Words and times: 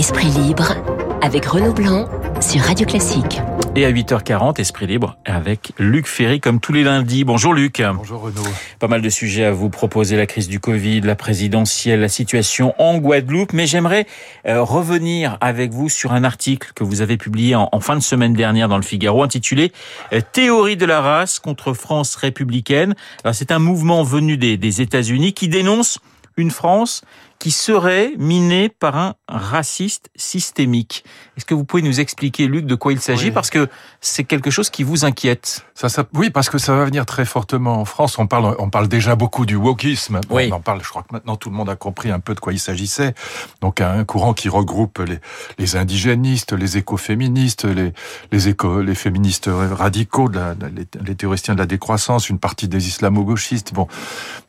Esprit 0.00 0.28
libre 0.28 0.76
avec 1.20 1.44
Renaud 1.44 1.74
Blanc 1.74 2.08
sur 2.40 2.62
Radio 2.62 2.86
Classique. 2.86 3.38
Et 3.76 3.84
à 3.84 3.92
8h40, 3.92 4.58
Esprit 4.58 4.86
libre 4.86 5.18
avec 5.26 5.74
Luc 5.78 6.06
Ferry 6.06 6.40
comme 6.40 6.58
tous 6.58 6.72
les 6.72 6.84
lundis. 6.84 7.24
Bonjour 7.24 7.52
Luc. 7.52 7.82
Bonjour 7.94 8.22
Renaud. 8.22 8.40
Pas 8.78 8.88
mal 8.88 9.02
de 9.02 9.10
sujets 9.10 9.44
à 9.44 9.52
vous 9.52 9.68
proposer, 9.68 10.16
la 10.16 10.24
crise 10.24 10.48
du 10.48 10.58
Covid, 10.58 11.02
la 11.02 11.16
présidentielle, 11.16 12.00
la 12.00 12.08
situation 12.08 12.74
en 12.78 12.96
Guadeloupe, 12.96 13.52
mais 13.52 13.66
j'aimerais 13.66 14.06
euh, 14.46 14.62
revenir 14.62 15.36
avec 15.42 15.70
vous 15.70 15.90
sur 15.90 16.14
un 16.14 16.24
article 16.24 16.72
que 16.74 16.82
vous 16.82 17.02
avez 17.02 17.18
publié 17.18 17.54
en, 17.54 17.68
fin 17.80 17.94
de 17.94 18.02
semaine 18.02 18.32
dernière 18.32 18.70
dans 18.70 18.78
le 18.78 18.82
Figaro 18.82 19.22
intitulé 19.22 19.70
euh, 20.14 20.22
Théorie 20.32 20.78
de 20.78 20.86
la 20.86 21.02
race 21.02 21.38
contre 21.40 21.74
France 21.74 22.16
républicaine. 22.16 22.94
C'est 23.34 23.52
un 23.52 23.58
mouvement 23.58 24.02
venu 24.02 24.38
des, 24.38 24.56
des 24.56 24.80
États-Unis 24.80 25.34
qui 25.34 25.48
dénonce 25.48 25.98
une 26.38 26.50
France 26.50 27.02
qui 27.40 27.50
serait 27.50 28.12
minée 28.18 28.68
par 28.68 28.96
un 28.96 29.14
raciste 29.26 30.10
systémique. 30.14 31.04
Est-ce 31.36 31.46
que 31.46 31.54
vous 31.54 31.64
pouvez 31.64 31.82
nous 31.82 31.98
expliquer, 31.98 32.46
Luc, 32.46 32.66
de 32.66 32.74
quoi 32.74 32.92
il 32.92 33.00
s'agit 33.00 33.30
Parce 33.30 33.48
que 33.48 33.66
c'est 34.02 34.24
quelque 34.24 34.50
chose 34.50 34.68
qui 34.68 34.82
vous 34.82 35.06
inquiète. 35.06 35.64
Ça, 35.74 35.88
ça, 35.88 36.04
oui, 36.12 36.28
parce 36.28 36.50
que 36.50 36.58
ça 36.58 36.74
va 36.74 36.84
venir 36.84 37.06
très 37.06 37.24
fortement 37.24 37.80
en 37.80 37.86
France. 37.86 38.18
On 38.18 38.26
parle, 38.26 38.54
on 38.58 38.68
parle 38.68 38.88
déjà 38.88 39.16
beaucoup 39.16 39.46
du 39.46 39.56
wokisme. 39.56 40.20
On 40.28 40.50
en 40.52 40.60
parle. 40.60 40.82
Je 40.84 40.88
crois 40.90 41.02
que 41.02 41.12
maintenant 41.12 41.36
tout 41.36 41.48
le 41.48 41.56
monde 41.56 41.70
a 41.70 41.76
compris 41.76 42.10
un 42.10 42.20
peu 42.20 42.34
de 42.34 42.40
quoi 42.40 42.52
il 42.52 42.58
s'agissait. 42.58 43.14
Donc 43.62 43.80
un 43.80 44.04
courant 44.04 44.34
qui 44.34 44.50
regroupe 44.50 44.98
les, 44.98 45.18
les 45.58 45.76
indigénistes, 45.76 46.52
les 46.52 46.76
écoféministes, 46.76 47.64
les 47.64 47.94
les 48.32 48.48
éco, 48.48 48.82
les 48.82 48.94
féministes 48.94 49.48
radicaux, 49.50 50.28
de 50.28 50.36
la, 50.36 50.54
les, 50.54 50.86
les 51.02 51.14
théoriciens 51.14 51.54
de 51.54 51.58
la 51.58 51.66
décroissance, 51.66 52.28
une 52.28 52.38
partie 52.38 52.68
des 52.68 52.86
islamo-gauchistes. 52.86 53.72
Bon, 53.72 53.88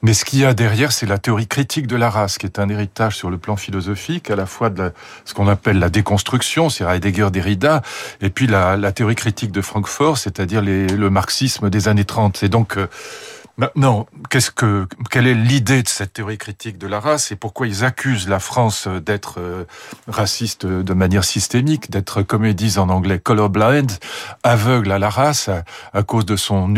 mais 0.02 0.14
ce 0.14 0.26
qu'il 0.26 0.40
y 0.40 0.46
a 0.46 0.54
derrière, 0.54 0.92
c'est 0.92 1.06
la 1.06 1.18
théorie 1.18 1.48
critique 1.48 1.88
de 1.88 1.96
la 1.96 2.10
race, 2.10 2.38
qui 2.38 2.46
est 2.46 2.60
un 2.60 2.70
sur 3.10 3.30
le 3.30 3.38
plan 3.38 3.56
philosophique, 3.56 4.30
à 4.30 4.36
la 4.36 4.46
fois 4.46 4.70
de 4.70 4.92
ce 5.26 5.34
qu'on 5.34 5.48
appelle 5.48 5.80
la 5.80 5.90
déconstruction, 5.90 6.70
c'est 6.70 6.84
Heidegger, 6.84 7.30
Derrida, 7.32 7.82
et 8.22 8.30
puis 8.30 8.48
la, 8.48 8.78
la 8.78 8.92
théorie 8.92 9.16
critique 9.16 9.52
de 9.52 9.62
Francfort, 9.62 10.18
c'est-à-dire 10.18 10.62
le 10.62 11.10
marxisme 11.10 11.70
des 11.70 11.88
années 11.88 12.06
30. 12.06 12.44
Et 12.44 12.50
donc, 12.50 12.78
euh, 12.78 12.88
Maintenant, 13.62 14.08
qu'est-ce 14.32 14.50
que, 14.50 14.88
quelle 15.12 15.28
est 15.28 15.36
l'idée 15.36 15.84
de 15.84 15.88
cette 15.88 16.14
théorie 16.14 16.40
critique 16.40 16.80
de 16.80 16.88
la 16.88 17.00
race 17.00 17.32
et 17.32 17.36
pourquoi 17.36 17.68
ils 17.68 17.86
accusent 17.86 18.28
la 18.28 18.40
France 18.40 18.88
d'être 18.88 19.36
euh, 19.38 19.66
raciste 20.08 20.66
de 20.66 20.94
manière 20.96 21.24
systémique, 21.24 21.92
d'être, 21.92 22.24
comme 22.24 22.44
ils 22.44 22.56
disent 22.56 22.80
en 22.80 22.90
anglais, 22.90 23.20
colorblind, 23.20 23.92
aveugle 24.42 24.92
à 24.92 24.98
la 24.98 25.12
race 25.12 25.48
à, 25.94 26.02
cause 26.02 26.26
de 26.26 26.38
son, 26.38 26.74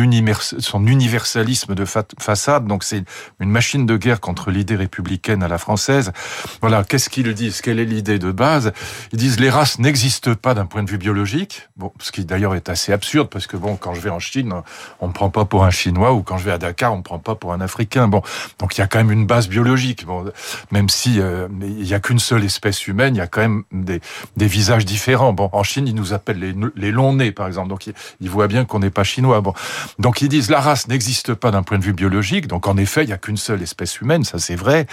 son 0.60 0.86
universalisme 0.86 1.74
de 1.74 1.86
façade. 1.86 2.68
Donc 2.68 2.84
c'est 2.84 3.06
une 3.40 3.50
machine 3.50 3.86
de 3.86 3.96
guerre 3.96 4.20
contre 4.20 4.52
l'idée 4.52 4.76
républicaine 4.76 5.42
à 5.42 5.48
la 5.48 5.60
française. 5.60 6.12
Voilà, 6.60 6.84
qu'est-ce 6.84 7.10
qu'ils 7.10 7.34
disent? 7.34 7.62
Quelle 7.62 7.80
est 7.80 7.86
l'idée 7.86 8.20
de 8.20 8.34
base? 8.34 8.74
Ils 9.14 9.20
disent 9.20 9.40
les 9.40 9.50
races 9.50 9.80
n'existent 9.80 10.36
pas 10.36 10.54
d'un 10.54 10.66
point 10.66 10.84
de 10.84 10.92
vue 10.92 10.98
biologique. 10.98 11.70
Bon, 11.78 11.94
ce 12.02 12.12
qui 12.12 12.26
d'ailleurs 12.26 12.56
est 12.56 12.68
assez 12.68 12.92
absurde 12.92 13.30
parce 13.30 13.48
que 13.48 13.56
bon, 13.56 13.78
quand 13.78 13.94
je 13.94 14.02
vais 14.02 14.10
en 14.10 14.20
Chine, 14.20 14.52
on 15.00 15.08
me 15.08 15.14
prend 15.14 15.30
pas 15.30 15.46
pour 15.46 15.64
un 15.64 15.72
Chinois 15.72 16.12
ou 16.12 16.24
quand 16.24 16.38
je 16.38 16.44
vais 16.44 16.52
à 16.52 16.58
Dakar, 16.74 16.92
on 16.94 16.98
me 16.98 17.04
prend 17.04 17.20
pas 17.20 17.36
pour 17.36 17.54
un 17.54 17.62
Africain. 17.62 18.08
Bon, 18.08 18.24
donc 18.58 18.76
il 18.76 18.82
y 18.82 18.84
a 18.84 18.88
quand 18.88 18.98
même 18.98 19.12
une 19.12 19.28
base 19.28 19.48
biologique. 19.48 20.06
Bon, 20.06 20.26
même 20.72 20.90
si 20.90 21.20
euh, 21.20 21.48
il 21.62 21.86
y 21.86 21.94
a 21.94 22.00
qu'une 22.00 22.18
seule 22.18 22.44
espèce 22.44 22.88
humaine, 22.88 23.14
il 23.16 23.20
y 23.20 23.22
a 23.22 23.28
quand 23.28 23.42
même 23.42 23.64
des, 23.72 24.02
des 24.38 24.48
visages 24.48 24.86
différents. 24.86 25.34
Bon, 25.34 25.50
en 25.54 25.62
Chine, 25.62 25.88
ils 25.88 25.94
nous 25.94 26.14
appellent 26.14 26.40
les, 26.40 26.56
les 26.76 26.92
longs 26.92 27.14
nez, 27.14 27.32
par 27.32 27.46
exemple. 27.46 27.70
Donc 27.70 27.86
ils, 27.88 28.30
voient 28.30 28.48
bien 28.48 28.66
qu'on 28.66 28.80
n'est 28.80 28.90
pas 28.90 29.04
chinois. 29.04 29.42
Bon, 29.42 29.54
donc 30.00 30.22
ils 30.22 30.30
disent 30.30 30.50
la 30.50 30.60
race 30.60 30.88
n'existe 30.88 31.36
pas 31.36 31.52
d'un 31.52 31.62
point 31.62 31.78
de 31.78 31.84
vue 31.84 31.94
biologique. 31.94 32.48
Donc 32.48 32.68
en 32.68 32.78
effet, 32.78 33.04
il 33.04 33.10
y 33.10 33.14
a 33.14 33.18
qu'une 33.18 33.38
seule 33.38 33.62
espèce 33.62 34.02
humaine, 34.02 34.24
ça 34.24 34.40
c'est 34.40 34.56
vrai. 34.56 34.88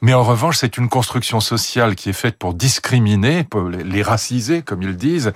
Mais 0.00 0.14
en 0.14 0.24
revanche, 0.24 0.56
c'est 0.56 0.78
une 0.78 0.88
construction 0.88 1.40
sociale 1.40 1.94
qui 1.94 2.08
est 2.08 2.14
faite 2.14 2.38
pour 2.38 2.54
discriminer, 2.54 3.44
pour 3.44 3.68
les 3.68 4.02
raciser, 4.02 4.62
comme 4.62 4.82
ils 4.82 4.96
disent. 4.96 5.32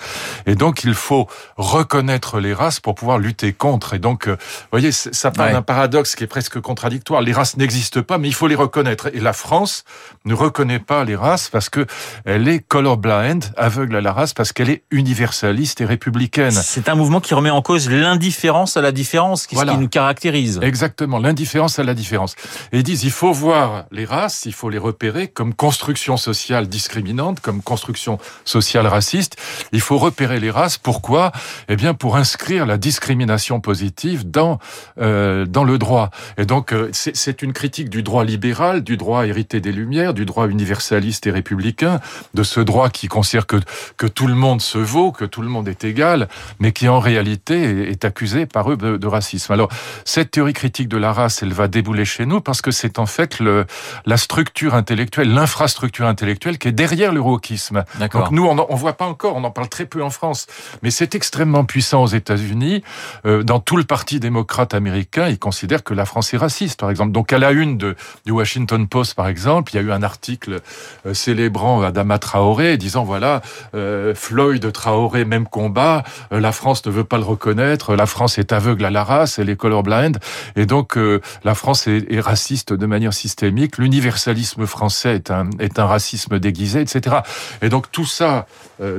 Et 0.47 0.55
donc 0.55 0.85
il 0.85 0.95
faut 0.95 1.29
reconnaître 1.59 2.41
les 2.41 2.55
races 2.55 2.81
pour 2.81 2.95
pouvoir 2.95 3.19
lutter 3.19 3.53
contre. 3.53 3.93
Et 3.93 3.99
donc, 3.99 4.29
euh, 4.29 4.37
vous 4.37 4.69
voyez, 4.71 4.93
ça 4.93 5.31
part 5.31 5.53
d'un 5.53 5.63
paradoxe 5.73 6.17
qui 6.17 6.25
est 6.25 6.27
presque 6.27 6.61
contradictoire. 6.61 7.23
Les 7.23 7.33
races 7.33 7.57
n'existent 7.57 8.03
pas, 8.03 8.19
mais 8.19 8.29
il 8.29 8.35
faut 8.35 8.47
les 8.47 8.55
reconnaître. 8.55 9.09
Et 9.15 9.21
la 9.21 9.33
France 9.33 9.85
ne 10.27 10.35
reconnaît 10.35 10.81
pas 10.81 11.03
les 11.03 11.17
races 11.17 11.49
parce 11.49 11.71
que 11.71 11.87
elle 12.27 12.47
est 12.47 12.59
colorblind, 12.59 13.43
aveugle 13.57 13.97
à 13.97 14.03
la 14.03 14.13
race, 14.13 14.35
parce 14.35 14.53
qu'elle 14.53 14.69
est 14.69 14.83
universaliste 14.91 15.81
et 15.81 15.87
républicaine. 15.87 16.51
C'est 16.51 16.91
un 16.91 16.95
mouvement 16.95 17.21
qui 17.21 17.33
remet 17.33 17.49
en 17.49 17.63
cause 17.63 17.89
l'indifférence 17.89 18.77
à 18.77 18.83
la 18.83 18.93
différence, 18.93 19.47
qui, 19.47 19.57
ce 19.57 19.65
qui 19.65 19.79
nous 19.79 19.89
caractérise. 19.89 20.61
Exactement, 20.63 21.19
l'indifférence 21.19 21.79
à 21.79 21.85
la 21.85 21.95
différence. 21.95 22.35
Et 22.73 22.81
ils 22.81 22.83
disent, 22.83 23.05
il 23.05 23.11
faut 23.11 23.33
voir 23.33 23.87
les 23.91 24.05
races, 24.05 24.45
il 24.45 24.53
faut 24.53 24.69
les 24.69 24.77
repérer 24.77 25.29
comme 25.29 25.55
construction 25.55 26.19
sociale 26.19 26.69
discriminante, 26.69 27.41
comme 27.41 27.63
construction 27.63 28.19
sociale 28.45 28.87
raciste. 28.87 29.37
Il 29.73 29.81
faut 29.81 29.97
repérer 29.97 30.39
les 30.39 30.51
races. 30.51 30.77
Pourquoi? 30.77 31.33
Eh 31.71 31.77
bien, 31.77 31.95
pour 31.95 32.17
inscrire 32.17 32.67
la 32.67 32.77
discrimination 32.77 33.61
positive 33.61 34.31
dans 34.31 34.59
euh, 35.01 35.47
dans 35.47 35.62
le 35.65 35.79
droit. 35.79 36.11
Et 36.39 36.45
donc, 36.45 36.73
euh, 36.73 36.91
c'est 36.93 37.43
une 37.43 37.53
critique 37.53 37.91
du 37.91 38.03
droit 38.03 38.25
libéral, 38.25 38.83
du 38.83 38.97
droit 38.97 39.27
hérité 39.27 39.61
des 39.61 39.73
Lumières, 39.73 40.15
du 40.15 40.25
droit 40.27 40.49
universaliste 40.49 41.27
et 41.27 41.31
républicain, 41.31 42.01
de 42.35 42.43
ce 42.43 42.61
droit 42.61 42.91
qui 42.91 43.09
considère 43.09 43.47
que, 43.47 43.57
que 43.97 44.07
tout 44.07 44.27
le 44.27 44.35
monde 44.35 44.61
se 44.61 44.79
vaut, 44.79 45.13
que 45.13 45.25
tout 45.25 45.43
le 45.43 45.49
monde 45.49 45.69
est 45.69 45.85
égal, 45.85 46.29
mais 46.59 46.73
qui 46.73 46.89
en 46.89 47.01
réalité 47.01 47.91
est 47.91 48.05
accusé 48.05 48.47
par 48.47 48.71
eux 48.71 48.77
de, 48.77 49.07
racisme. 49.07 49.53
Alors, 49.53 49.69
cette 50.05 50.31
théorie 50.31 50.53
critique 50.55 50.89
de 50.89 50.97
la 50.97 51.13
race, 51.13 51.43
elle 51.43 51.53
va 51.53 51.69
débouler 51.69 52.05
chez 52.05 52.25
nous 52.25 52.41
parce 52.41 52.63
que 52.63 52.71
c'est 52.71 52.99
en 52.99 53.07
fait 53.07 53.41
le, 53.41 53.67
la 54.07 54.17
structure 54.17 54.75
intellectuelle, 54.75 55.33
l'infrastructure 55.33 56.07
intellectuelle 56.07 56.59
qui 56.59 56.69
est 56.69 56.73
derrière 56.73 57.13
le 57.13 57.21
wokisme. 57.21 57.85
Donc 58.13 58.31
nous, 58.31 58.47
on 58.47 58.55
ne 58.55 58.77
voit 58.77 58.95
pas 58.95 59.07
encore, 59.07 59.37
on 59.37 59.45
en 59.45 59.51
parle 59.51 59.69
très 59.69 59.87
peu 59.87 60.03
en 60.03 60.11
France, 60.11 60.47
mais 60.83 60.91
c'est 60.91 61.15
extrêmement 61.15 61.65
puissant 61.65 62.03
aux 62.03 62.09
États-Unis. 62.09 62.83
Euh, 63.27 63.43
dans 63.43 63.61
tout 63.61 63.77
le 63.77 63.85
Parti 63.85 64.21
démocrate 64.21 64.75
américain, 64.75 65.29
ils 65.29 65.39
considère 65.53 65.85
que 65.85 65.93
la 65.93 66.07
France 66.07 66.33
est 66.33 66.39
raciste, 66.39 66.81
par 66.81 66.89
exemple. 66.89 67.13
Donc 67.13 67.31
à 67.31 67.39
la 67.39 67.51
une 67.53 67.77
de, 67.77 67.95
du 68.25 68.33
Washington 68.33 68.89
Post, 68.89 69.15
par 69.15 69.29
exemple, 69.29 69.73
il 69.73 69.77
y 69.77 69.79
a 69.81 69.83
eu 69.83 69.93
un 69.93 70.03
article 70.03 70.61
euh, 71.05 71.13
célébrant 71.13 71.83
Adama 71.83 72.19
Traoré, 72.19 72.79
disant 72.79 73.05
voilà, 73.05 73.43
euh, 73.75 74.15
Floyd 74.15 74.73
Traoré, 74.73 75.27
même 75.27 75.47
combat, 75.47 76.05
euh, 76.33 76.41
la 76.41 76.53
France 76.53 76.87
ne 76.87 76.91
veut 76.91 77.05
pas 77.05 77.19
le 77.19 77.25
reconnaître, 77.25 77.95
la 77.95 78.07
France 78.07 78.39
est 78.39 78.51
aveugle 78.51 78.87
à 78.87 78.91
la 78.91 79.05
race, 79.05 79.39
elle 79.39 79.51
est 79.51 79.57
colorblind, 79.57 80.19
et 80.57 80.65
donc 80.65 80.97
la 81.45 81.55
France 81.55 81.87
est, 81.87 82.11
est, 82.11 82.21
raciste 82.21 82.73
de 82.73 82.87
manière 82.87 83.13
systémique, 83.13 83.77
l'universalisme 83.77 84.65
français 84.65 85.17
est 85.17 85.31
un, 85.31 85.51
est 85.59 85.79
un 85.79 85.85
racisme 85.85 86.39
déguisé, 86.39 86.81
etc. 86.81 87.17
Et 87.61 87.69
donc 87.69 87.93
tout 87.93 88.07
ça, 88.07 88.47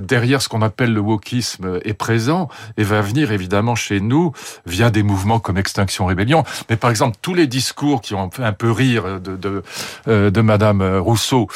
derrière 0.02 0.42
ce 0.42 0.50
qu'on 0.50 0.62
appelle 0.62 0.94
le 0.94 1.02
wokisme, 1.02 1.80
est 1.84 1.94
présent 1.94 2.48
et 2.78 2.84
va 2.84 3.02
venir 3.02 3.32
évidemment 3.32 3.76
chez 3.76 4.00
nous 4.00 4.32
via 4.66 4.90
des 4.90 5.04
mouvements 5.04 5.40
comme 5.40 5.58
Extinction 5.58 6.06
Rébellion, 6.06 6.44
mais 6.70 6.78
par 6.78 6.90
exemple, 6.90 7.18
tous 7.22 7.34
les 7.34 7.48
discours 7.48 8.02
qui 8.02 8.14
ont 8.14 8.30
fait 8.32 8.44
un 8.44 8.54
peu 8.54 8.72
rire 8.72 9.20
de, 9.20 9.36
de, 9.36 9.64
euh, 10.08 10.44
Madame 10.44 10.82
Rousseau, 10.98 11.48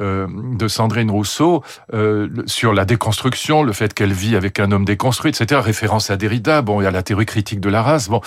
euh, 0.00 0.26
de 0.54 0.68
Sandrine 0.68 1.10
Rousseau, 1.10 1.62
euh, 1.92 2.28
sur 2.46 2.72
la 2.72 2.84
déconstruction, 2.84 3.62
le 3.62 3.72
fait 3.72 3.92
qu'elle 3.92 4.12
vit 4.12 4.36
avec 4.36 4.60
un 4.60 4.70
homme 4.70 4.84
déconstruit, 4.84 5.30
etc., 5.30 5.60
référence 5.64 6.10
à 6.10 6.16
Derrida, 6.16 6.62
bon, 6.62 6.80
y 6.80 6.86
a 6.86 6.90
la 6.90 7.02
théorie 7.02 7.26
critique 7.26 7.60
de 7.60 7.68
la 7.68 7.82
race, 7.82 8.08
bon, 8.08 8.20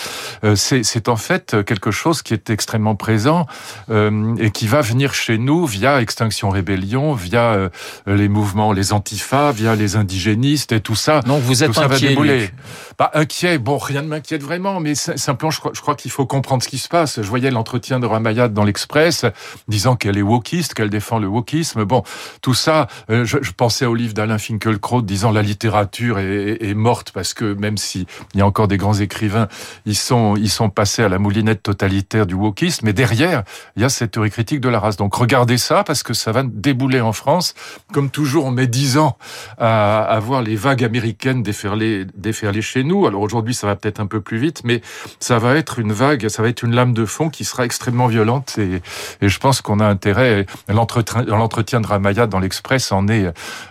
c'est 0.55 1.09
en 1.09 1.15
fait 1.15 1.63
quelque 1.65 1.91
chose 1.91 2.21
qui 2.21 2.33
est 2.33 2.49
extrêmement 2.49 2.95
présent 2.95 3.45
et 3.89 4.51
qui 4.51 4.67
va 4.67 4.81
venir 4.81 5.13
chez 5.13 5.37
nous 5.37 5.65
via 5.65 6.01
Extinction 6.01 6.49
Rébellion, 6.49 7.13
via 7.13 7.69
les 8.05 8.27
mouvements, 8.27 8.73
les 8.73 8.93
antifas, 8.93 9.48
via 9.51 9.75
les 9.75 9.95
indigénistes 9.95 10.71
et 10.71 10.81
tout 10.81 10.95
ça. 10.95 11.21
Donc 11.21 11.41
vous 11.41 11.63
êtes 11.63 11.77
inquiet, 11.77 12.51
Pas 12.97 13.11
inquiet, 13.13 13.57
bon, 13.57 13.77
rien 13.77 14.01
ne 14.01 14.07
m'inquiète 14.07 14.43
vraiment, 14.43 14.79
mais 14.79 14.95
simplement, 14.95 15.51
je 15.51 15.59
crois, 15.59 15.71
je 15.73 15.81
crois 15.81 15.95
qu'il 15.95 16.11
faut 16.11 16.25
comprendre 16.25 16.63
ce 16.63 16.69
qui 16.69 16.77
se 16.77 16.87
passe. 16.87 17.21
Je 17.21 17.27
voyais 17.27 17.51
l'entretien 17.51 17.99
de 17.99 18.05
Ramayad 18.05 18.53
dans 18.53 18.63
l'Express, 18.63 19.25
disant 19.67 19.95
qu'elle 19.95 20.17
est 20.17 20.23
wokiste, 20.23 20.73
qu'elle 20.73 20.89
défend 20.89 21.19
le 21.19 21.27
wokisme. 21.27 21.83
Bon, 21.85 22.03
tout 22.41 22.53
ça, 22.53 22.87
euh, 23.09 23.25
je, 23.25 23.37
pensais 23.55 23.85
au 23.85 23.95
livre 23.95 24.13
d'Alain 24.13 24.37
Finkielkraut 24.37 25.01
disant 25.01 25.31
la 25.31 25.41
littérature 25.41 26.19
est, 26.19 26.73
morte 26.73 27.11
parce 27.11 27.33
que 27.33 27.53
même 27.53 27.77
s'il 27.77 28.05
y 28.35 28.41
a 28.41 28.45
encore 28.45 28.67
des 28.67 28.77
grands 28.77 28.93
écrivains, 28.93 29.47
ils 29.85 29.95
sont, 29.95 30.35
ils 30.35 30.49
sont 30.49 30.69
passés 30.69 31.03
à 31.03 31.09
la 31.09 31.19
moulinette 31.19 31.63
totalitaire 31.63 32.25
du 32.25 32.35
wokisme. 32.35 32.85
Mais 32.85 32.93
derrière, 32.93 33.43
il 33.75 33.81
y 33.81 33.85
a 33.85 33.89
cette 33.89 34.11
théorie 34.11 34.29
critique 34.29 34.61
de 34.61 34.69
la 34.69 34.79
race. 34.79 34.97
Donc 34.97 35.13
regardez 35.15 35.57
ça 35.57 35.83
parce 35.83 36.03
que 36.03 36.13
ça 36.13 36.31
va 36.31 36.43
débouler 36.43 37.01
en 37.01 37.13
France. 37.13 37.53
Comme 37.91 38.09
toujours, 38.09 38.45
on 38.45 38.51
met 38.51 38.67
dix 38.67 38.97
ans 38.97 39.17
à, 39.57 40.03
à 40.03 40.19
voir 40.19 40.41
les 40.41 40.55
vagues 40.55 40.83
américaines 40.83 41.43
déferler, 41.43 42.05
déferler 42.15 42.61
chez 42.61 42.83
nous. 42.83 43.05
Alors 43.07 43.21
aujourd'hui, 43.21 43.53
ça 43.53 43.67
va 43.67 43.75
peut-être 43.75 43.99
un 43.99 44.05
peu 44.07 44.21
plus 44.21 44.37
vite, 44.37 44.61
mais 44.63 44.81
ça 45.19 45.39
va 45.39 45.55
être 45.55 45.79
une 45.79 45.91
vague, 45.91 46.27
ça 46.29 46.41
va 46.41 46.49
être 46.49 46.63
une 46.63 46.75
lame 46.75 46.93
de 46.93 47.05
fond 47.05 47.29
qui 47.29 47.45
sera 47.45 47.65
extrêmement 47.65 48.07
violente 48.07 48.57
et, 48.57 48.81
et 49.21 49.29
je 49.29 49.39
pense 49.39 49.61
qu'on 49.61 49.79
a 49.79 49.85
intérêt, 49.85 50.45
l'entretien 50.67 51.81
de 51.81 51.87
Ramaya 51.87 52.27
dans 52.27 52.39
l'Express 52.39 52.91
en 52.91 53.07
est 53.07 53.25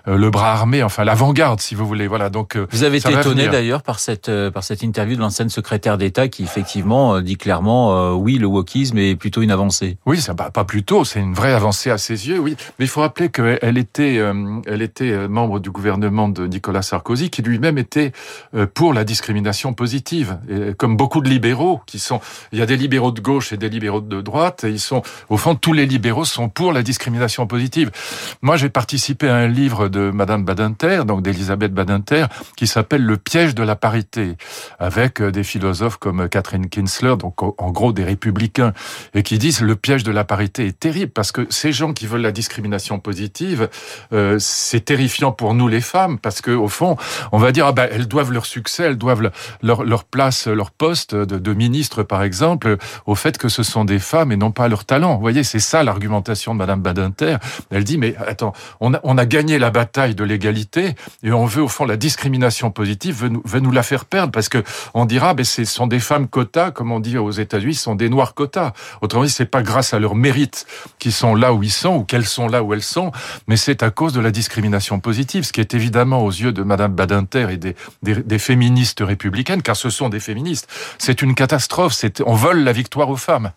euh, 0.07 0.17
le 0.17 0.31
bras 0.31 0.53
armé, 0.53 0.83
enfin 0.83 1.05
l'avant-garde 1.05 1.61
si 1.61 1.75
vous 1.75 1.87
voulez. 1.87 2.07
Voilà, 2.07 2.31
donc 2.31 2.57
euh, 2.57 2.67
vous 2.71 2.83
avez 2.83 2.99
été 2.99 3.13
étonné 3.13 3.49
d'ailleurs 3.49 3.83
par 3.83 3.99
cette 3.99 4.31
par 4.51 4.63
cette 4.63 4.83
interview 4.83 5.17
de 5.17 5.21
l'ancienne 5.21 5.49
secrétaire 5.49 5.99
d'État 5.99 6.29
qui 6.29 6.43
effectivement 6.43 7.21
dit 7.21 7.37
clairement 7.37 8.13
oui 8.15 8.39
le 8.39 8.47
wokisme 8.47 8.99
est 8.99 9.17
plutôt 9.17 9.43
une 9.43 9.51
avancée. 9.51 9.97
Oui, 10.07 10.21
ça 10.21 10.35
bah, 10.35 10.51
pas 10.53 10.65
plutôt, 10.65 11.05
c'est 11.05 11.21
une 11.21 11.35
vraie 11.35 11.53
avancée 11.53 11.91
à 11.91 11.99
ses 11.99 12.29
yeux, 12.29 12.39
oui. 12.39 12.57
Mais 12.79 12.85
il 12.85 12.89
faut 12.89 13.01
rappeler 13.01 13.29
qu'elle 13.31 13.79
était 13.79 14.21
elle 14.67 14.83
était 14.83 15.29
membre 15.29 15.48
du 15.59 15.71
gouvernement 15.71 16.29
de 16.29 16.47
Nicolas 16.47 16.83
Sarkozy 16.83 17.31
qui 17.31 17.43
lui-même 17.43 17.79
était 17.79 18.13
pour 18.75 18.93
la 18.93 19.05
discrimination 19.05 19.73
positive, 19.73 20.39
et 20.49 20.75
comme 20.75 20.97
beaucoup 20.97 21.21
de 21.21 21.29
libéraux 21.29 21.81
il 22.53 22.59
y 22.59 22.63
a 22.63 22.67
des 22.67 22.77
libéraux 22.77 23.13
de 23.13 23.21
gauche 23.21 23.53
et 23.53 23.57
des 23.57 23.69
libéraux 23.69 24.01
de 24.01 24.21
droite, 24.21 24.65
et 24.65 24.71
ils 24.71 24.81
sont, 24.81 25.03
au 25.29 25.37
fond, 25.37 25.55
tous 25.55 25.73
les 25.73 25.87
libéraux 25.87 26.25
sont 26.25 26.49
pour 26.49 26.73
la 26.73 26.83
discrimination 26.83 27.47
positive. 27.47 27.91
Moi, 28.43 28.57
j'ai 28.57 28.69
participé 28.69 29.29
à 29.29 29.37
un 29.37 29.49
livre 29.49 29.89
de 29.89 30.11
Madame 30.11 30.45
Badinter, 30.45 31.03
donc 31.07 31.23
d'Elisabeth 31.23 31.73
Badinter, 31.73 32.27
qui 32.57 32.67
s'appelle 32.67 33.05
Le 33.05 33.17
piège 33.17 33.55
de 33.55 33.63
la 33.63 33.77
parité, 33.77 34.37
avec 34.79 35.21
euh, 35.21 35.31
des 35.31 35.45
philosophes 35.45 35.97
comme 35.97 36.29
Catherine 36.29 36.69
Kinsler, 36.69 37.17
donc 37.17 37.43
en 37.43 37.71
gros 37.71 37.93
des 37.93 38.05
républicains, 38.05 38.73
et 39.15 39.23
qui 39.23 39.39
disent 39.39 39.61
le 39.61 39.77
piège 39.77 40.05
de 40.05 40.13
la 40.13 40.25
parité 40.25 40.67
est 40.67 40.79
terrible 40.79 41.13
parce 41.13 41.33
que 41.33 41.47
ces 41.51 41.73
gens 41.73 41.93
qui 41.93 42.07
veulent 42.07 42.23
la 42.23 42.33
discrimination 42.33 42.99
positive, 42.99 43.69
euh, 44.13 44.37
c'est 44.39 44.85
terrifiant 44.85 45.33
pour 45.39 45.55
nous 45.55 45.69
les 45.69 45.81
femmes 45.81 46.19
parce 46.19 46.43
que 46.43 46.51
au 46.51 46.69
fond, 46.69 46.97
on 47.33 47.39
va 47.39 47.53
dire 47.53 47.67
ah 47.67 47.73
ben 47.73 47.89
elles 47.91 48.07
doivent 48.07 48.33
leur 48.33 48.45
succès, 48.45 48.83
elles 48.83 48.99
doivent 48.99 49.31
leur, 49.63 50.05
place, 50.05 50.47
leur 50.47 50.71
poste 50.71 51.15
de, 51.15 51.53
ministre 51.55 52.03
par 52.03 52.23
exemple, 52.23 52.77
au 53.07 53.15
fait 53.15 53.39
que 53.39 53.49
ce 53.49 53.63
sont 53.63 53.87
des 53.87 53.99
femmes 53.99 54.33
et 54.33 54.37
non 54.37 54.51
pas 54.51 54.69
leur 54.69 54.85
talent. 54.85 55.15
Vous 55.15 55.23
voyez, 55.23 55.45
c'est 55.45 55.61
ça 55.61 55.83
l'argumentation 55.83 56.53
de 56.53 56.59
Madame 56.59 56.83
Badinter. 56.83 57.39
Elle 57.71 57.85
dit 57.85 57.97
mais 57.97 58.15
attends, 58.27 58.53
on 58.81 58.93
a, 58.93 59.27
gagné 59.27 59.59
la 59.59 59.71
bataille 59.71 60.15
de 60.15 60.25
l'égalité 60.25 60.95
et 61.23 61.33
on 61.33 61.47
veut 61.47 61.63
au 61.63 61.69
fond 61.69 61.85
la 61.85 61.97
discrimination 61.97 62.71
positive 62.71 63.23
veut 63.23 63.29
nous, 63.29 63.43
nous 63.61 63.71
la 63.71 63.83
faire 63.83 64.05
perdre 64.05 64.33
parce 64.33 64.49
que 64.49 64.63
on 64.95 65.05
dira 65.05 65.35
ben 65.35 65.45
ce 65.45 65.65
sont 65.65 65.87
des 65.87 66.01
femmes 66.01 66.29
quotas 66.29 66.73
comme 66.73 66.93
on 66.93 67.01
dit 67.01 67.17
aux 67.17 67.31
États-Unis, 67.31 67.75
sont 67.75 67.95
des 67.95 68.09
noirs 68.09 68.35
quotas. 68.35 68.73
Autrement 69.01 69.25
dit, 69.25 69.31
c'est 69.31 69.47
pas 69.47 69.63
grâce 69.63 69.95
à 69.95 69.99
leur 69.99 70.15
mérite 70.15 70.67
qu'ils 70.99 71.13
sont 71.13 71.35
là 71.35 71.53
où 71.53 71.63
ils 71.63 71.71
sont 71.71 71.97
ou 71.97 72.05
qu'elles 72.05 72.27
sont 72.27 72.49
là 72.49 72.63
où 72.63 72.75
elles 72.75 72.83
sont, 72.83 73.13
mais 73.47 73.57
c'est 73.57 73.83
à 73.83 73.91
cause 73.91 74.13
de 74.13 74.21
la 74.21 74.31
discrimination 74.31 75.01
positive, 75.01 75.28
ce 75.29 75.53
qui 75.53 75.61
est 75.61 75.75
évidemment 75.75 76.25
aux 76.25 76.31
yeux 76.31 76.53
de 76.53 76.63
Madame 76.63 76.93
Badinter 76.95 77.49
et 77.51 77.57
des, 77.57 77.75
des, 78.03 78.39
féministes 78.39 79.01
républicaines, 79.01 79.63
car 79.63 79.77
ce 79.77 79.91
sont 79.91 80.09
des 80.09 80.21
féministes, 80.21 80.69
c'est 80.99 81.23
une 81.23 81.35
catastrophe. 81.35 81.95
On 82.25 82.35
vole 82.35 82.61
la 82.61 82.73
victoire 82.73 83.11
aux 83.11 83.17
femmes. 83.17 83.53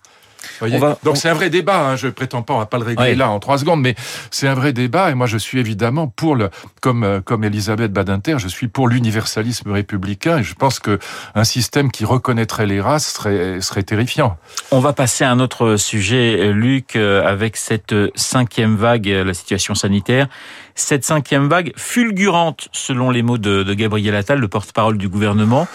Donc 1.03 1.17
c'est 1.17 1.29
un 1.29 1.33
vrai 1.33 1.49
débat. 1.49 1.79
Hein. 1.79 1.95
Je 1.95 2.07
prétends 2.07 2.41
pas, 2.41 2.53
on 2.53 2.59
va 2.59 2.65
pas 2.65 2.77
le 2.77 2.85
régler 2.85 3.15
là 3.15 3.29
en 3.29 3.39
trois 3.39 3.57
secondes, 3.57 3.81
mais 3.81 3.95
c'est 4.29 4.47
un 4.47 4.53
vrai 4.53 4.73
débat. 4.73 5.11
Et 5.11 5.13
moi, 5.13 5.27
je 5.27 5.37
suis 5.37 5.59
évidemment 5.59 6.07
pour 6.07 6.35
le, 6.35 6.49
comme 6.81 7.03
euh, 7.03 7.21
comme 7.21 7.43
Elisabeth 7.43 7.91
Badinter, 7.91 8.37
je 8.39 8.47
suis 8.47 8.67
pour 8.67 8.87
l'universalisme 8.87 9.71
républicain. 9.71 10.39
Et 10.39 10.43
je 10.43 10.55
pense 10.55 10.79
que 10.79 10.99
un 11.35 11.43
système 11.43 11.91
qui 11.91 12.05
reconnaîtrait 12.05 12.65
les 12.65 12.81
races 12.81 13.13
serait 13.13 13.61
serait 13.61 13.83
terrifiant. 13.83 14.37
On 14.71 14.79
va 14.79 14.93
passer 14.93 15.23
à 15.23 15.31
un 15.31 15.39
autre 15.39 15.75
sujet, 15.75 16.51
Luc, 16.51 16.95
euh, 16.95 17.25
avec 17.25 17.57
cette 17.57 17.93
cinquième 18.15 18.75
vague, 18.75 19.09
euh, 19.09 19.23
la 19.23 19.33
situation 19.33 19.75
sanitaire. 19.75 20.27
Cette 20.75 21.03
cinquième 21.03 21.47
vague 21.47 21.73
fulgurante, 21.75 22.69
selon 22.71 23.09
les 23.09 23.21
mots 23.21 23.37
de, 23.37 23.63
de 23.63 23.73
Gabriel 23.73 24.15
Attal, 24.15 24.39
le 24.39 24.47
porte-parole 24.47 24.97
du 24.97 25.09
gouvernement. 25.09 25.67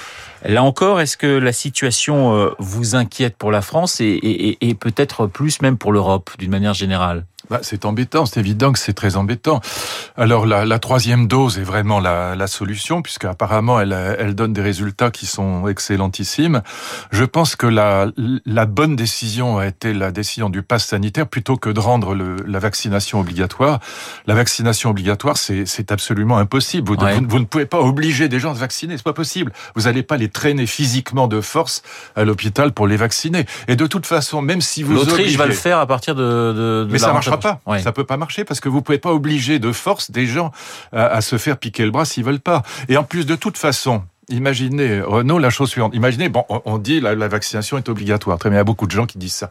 Là 0.44 0.62
encore, 0.62 1.00
est-ce 1.00 1.16
que 1.16 1.26
la 1.26 1.52
situation 1.52 2.36
euh, 2.36 2.50
vous 2.58 2.94
inquiète 2.94 3.36
pour 3.36 3.50
la 3.50 3.62
France 3.62 4.00
et, 4.00 4.58
et 4.60 4.74
peut-être 4.74 5.26
plus 5.26 5.62
même 5.62 5.78
pour 5.78 5.92
l'Europe 5.92 6.30
d'une 6.38 6.50
manière 6.50 6.74
générale? 6.74 7.24
Bah, 7.50 7.60
c'est 7.62 7.84
embêtant, 7.84 8.26
c'est 8.26 8.40
évident 8.40 8.72
que 8.72 8.78
c'est 8.78 8.92
très 8.92 9.16
embêtant. 9.16 9.60
Alors 10.16 10.46
la, 10.46 10.64
la, 10.64 10.78
troisième 10.78 11.28
dose 11.28 11.58
est 11.58 11.62
vraiment 11.62 12.00
la, 12.00 12.34
la 12.34 12.46
solution, 12.46 13.02
puisque 13.02 13.24
apparemment 13.24 13.80
elle, 13.80 13.92
elle 14.18 14.34
donne 14.34 14.52
des 14.52 14.62
résultats 14.62 15.10
qui 15.10 15.26
sont 15.26 15.68
excellentissimes. 15.68 16.62
Je 17.10 17.24
pense 17.24 17.56
que 17.56 17.66
la, 17.66 18.06
la 18.44 18.66
bonne 18.66 18.96
décision 18.96 19.58
a 19.58 19.66
été 19.66 19.92
la 19.92 20.10
décision 20.10 20.50
du 20.50 20.62
pass 20.62 20.86
sanitaire 20.86 21.26
plutôt 21.26 21.56
que 21.56 21.70
de 21.70 21.80
rendre 21.80 22.14
le, 22.14 22.36
la 22.46 22.58
vaccination 22.58 23.20
obligatoire. 23.20 23.80
La 24.26 24.34
vaccination 24.34 24.90
obligatoire, 24.90 25.36
c'est 25.36 25.92
absolument 25.92 26.38
impossible. 26.38 26.88
Vous, 26.88 26.96
vous, 27.28 27.38
ne 27.38 27.44
pouvez 27.44 27.66
pas 27.66 27.80
obliger 27.80 28.28
des 28.28 28.40
gens 28.40 28.52
à 28.52 28.54
se 28.54 28.60
vacciner, 28.60 28.96
c'est 28.96 29.02
pas 29.02 29.12
possible. 29.12 29.52
Vous 29.74 29.82
n'allez 29.82 30.02
pas 30.02 30.16
les 30.16 30.28
traîner 30.28 30.66
physiquement 30.66 31.28
de 31.28 31.40
force 31.40 31.82
à 32.16 32.24
l'hôpital 32.24 32.72
pour 32.72 32.86
les 32.86 32.96
vacciner. 32.96 33.46
Et 33.68 33.76
de 33.76 33.86
toute 33.86 34.06
façon, 34.06 34.42
même 34.42 34.60
si 34.60 34.82
vous 34.82 34.94
l'Autriche 34.94 35.36
va 35.36 35.46
le 35.46 35.52
faire 35.52 35.78
à 35.78 35.86
partir 35.86 36.14
de, 36.14 36.22
de, 36.22 36.84
de 36.84 36.88
mais 36.90 36.98
ça 36.98 37.12
marchera 37.12 37.35
pas. 37.38 37.60
Ça 37.82 37.92
peut 37.92 38.04
pas 38.04 38.16
marcher 38.16 38.44
parce 38.44 38.60
que 38.60 38.68
vous 38.68 38.82
pouvez 38.82 38.98
pas 38.98 39.12
obliger 39.12 39.58
de 39.58 39.72
force 39.72 40.10
des 40.10 40.26
gens 40.26 40.52
à, 40.92 41.20
se 41.20 41.38
faire 41.38 41.58
piquer 41.58 41.84
le 41.84 41.90
bras 41.90 42.04
s'ils 42.04 42.24
veulent 42.24 42.40
pas. 42.40 42.62
Et 42.88 42.96
en 42.96 43.04
plus, 43.04 43.26
de 43.26 43.36
toute 43.36 43.58
façon, 43.58 44.02
Imaginez, 44.28 45.02
Renaud, 45.02 45.38
la 45.38 45.50
chose 45.50 45.70
suivante. 45.70 45.94
Imaginez, 45.94 46.28
bon, 46.28 46.44
on 46.48 46.78
dit 46.78 47.00
la, 47.00 47.14
la 47.14 47.28
vaccination 47.28 47.78
est 47.78 47.88
obligatoire. 47.88 48.40
Très 48.40 48.50
bien, 48.50 48.56
il 48.56 48.58
y 48.58 48.60
a 48.60 48.64
beaucoup 48.64 48.88
de 48.88 48.90
gens 48.90 49.06
qui 49.06 49.18
disent 49.18 49.36
ça. 49.36 49.50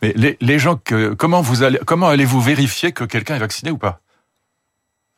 Mais 0.00 0.12
les, 0.14 0.38
les 0.40 0.60
gens 0.60 0.76
que, 0.76 1.12
comment 1.14 1.40
vous 1.40 1.64
allez, 1.64 1.80
comment 1.84 2.06
allez-vous 2.06 2.40
vérifier 2.40 2.92
que 2.92 3.02
quelqu'un 3.02 3.34
est 3.34 3.40
vacciné 3.40 3.72
ou 3.72 3.78
pas? 3.78 3.98